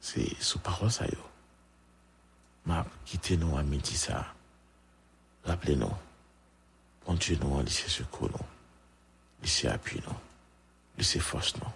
C'est 0.00 0.40
sous 0.42 0.58
parole 0.58 0.90
ça 0.90 1.06
yo. 1.06 1.18
M'a 2.66 2.84
quitté 3.04 3.36
nous 3.36 3.56
à 3.56 3.62
midi 3.62 3.96
ça. 3.96 4.34
Rappelez-nous. 5.44 5.90
Bon 7.06 7.14
Dieu 7.14 7.36
nous 7.40 7.58
a 7.58 7.62
laissé 7.62 7.88
secours 7.88 8.30
nous. 8.30 8.46
Laissé 9.42 9.68
appui 9.68 10.00
nous. 10.06 10.16
Laissé 10.96 11.18
force 11.18 11.56
nous. 11.56 11.70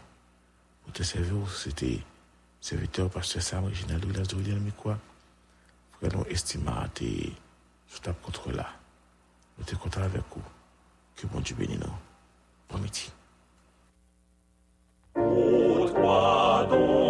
Pour 0.85 0.93
te 0.93 1.03
servir, 1.03 1.51
c'était 1.51 2.01
serviteur 2.61 3.11
pasteur 3.11 3.43
Sam 3.43 3.65
original 3.65 4.01
de 4.01 4.55
mais 4.55 4.71
quoi? 4.71 4.99
Frère, 5.99 6.13
nous 6.17 6.25
estimons 6.27 6.89
tes 6.95 7.33
sous 7.89 8.01
ta 8.01 8.13
contre 8.13 8.53
là. 8.53 8.69
Nous 9.59 9.65
te 9.65 9.75
content 9.75 10.03
avec 10.03 10.23
vous. 10.31 10.43
Que 11.17 11.27
bon 11.27 11.41
Dieu 11.41 11.57
bénisse 11.57 11.81
nous. 11.81 11.95
Bon 12.69 12.79
midi. 12.79 13.11
Pour 16.07 16.69
toi 16.69 17.06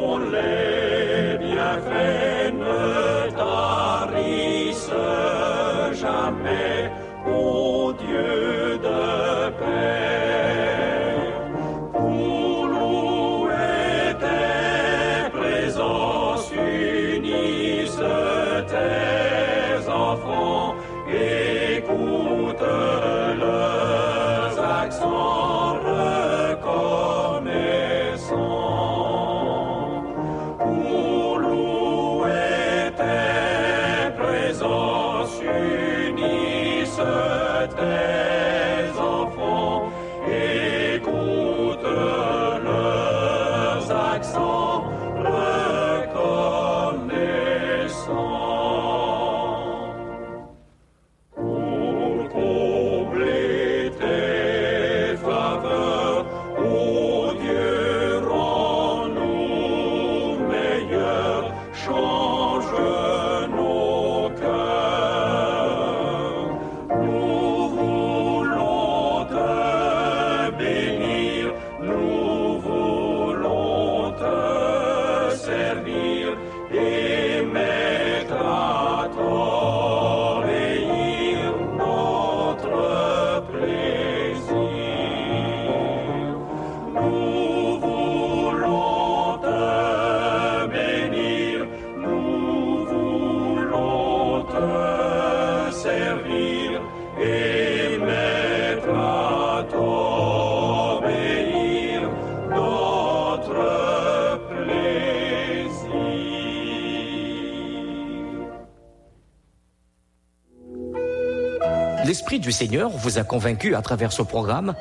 L'Esprit 112.37 112.41
du 112.41 112.53
Seigneur 112.53 112.91
vous 112.91 113.19
a 113.19 113.25
convaincu 113.25 113.75
à 113.75 113.81
travers 113.81 114.13
ce 114.13 114.21
programme 114.21 114.75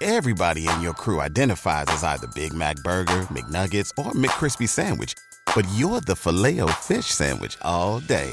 Everybody 0.00 0.66
in 0.66 0.80
your 0.80 0.94
crew 0.94 1.20
identifies 1.20 1.84
as 1.88 2.02
either 2.02 2.26
Big 2.34 2.54
Mac 2.54 2.76
Burger, 2.76 3.26
McNuggets, 3.30 3.90
or 3.98 4.12
McCrispy 4.12 4.66
Sandwich. 4.66 5.12
But 5.54 5.66
you're 5.76 6.00
the 6.00 6.16
filet 6.16 6.60
fish 6.80 7.06
Sandwich 7.06 7.58
all 7.60 8.00
day. 8.00 8.30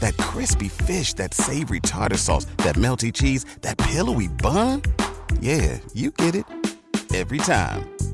That 0.00 0.16
crispy 0.16 0.68
fish, 0.68 1.12
that 1.14 1.34
savory 1.34 1.80
tartar 1.80 2.16
sauce, 2.16 2.46
that 2.58 2.76
melty 2.76 3.12
cheese, 3.12 3.44
that 3.60 3.76
pillowy 3.76 4.28
bun. 4.28 4.80
Yeah, 5.40 5.78
you 5.92 6.10
get 6.12 6.34
it. 6.34 6.46
Every 7.14 7.38
time. 7.38 7.84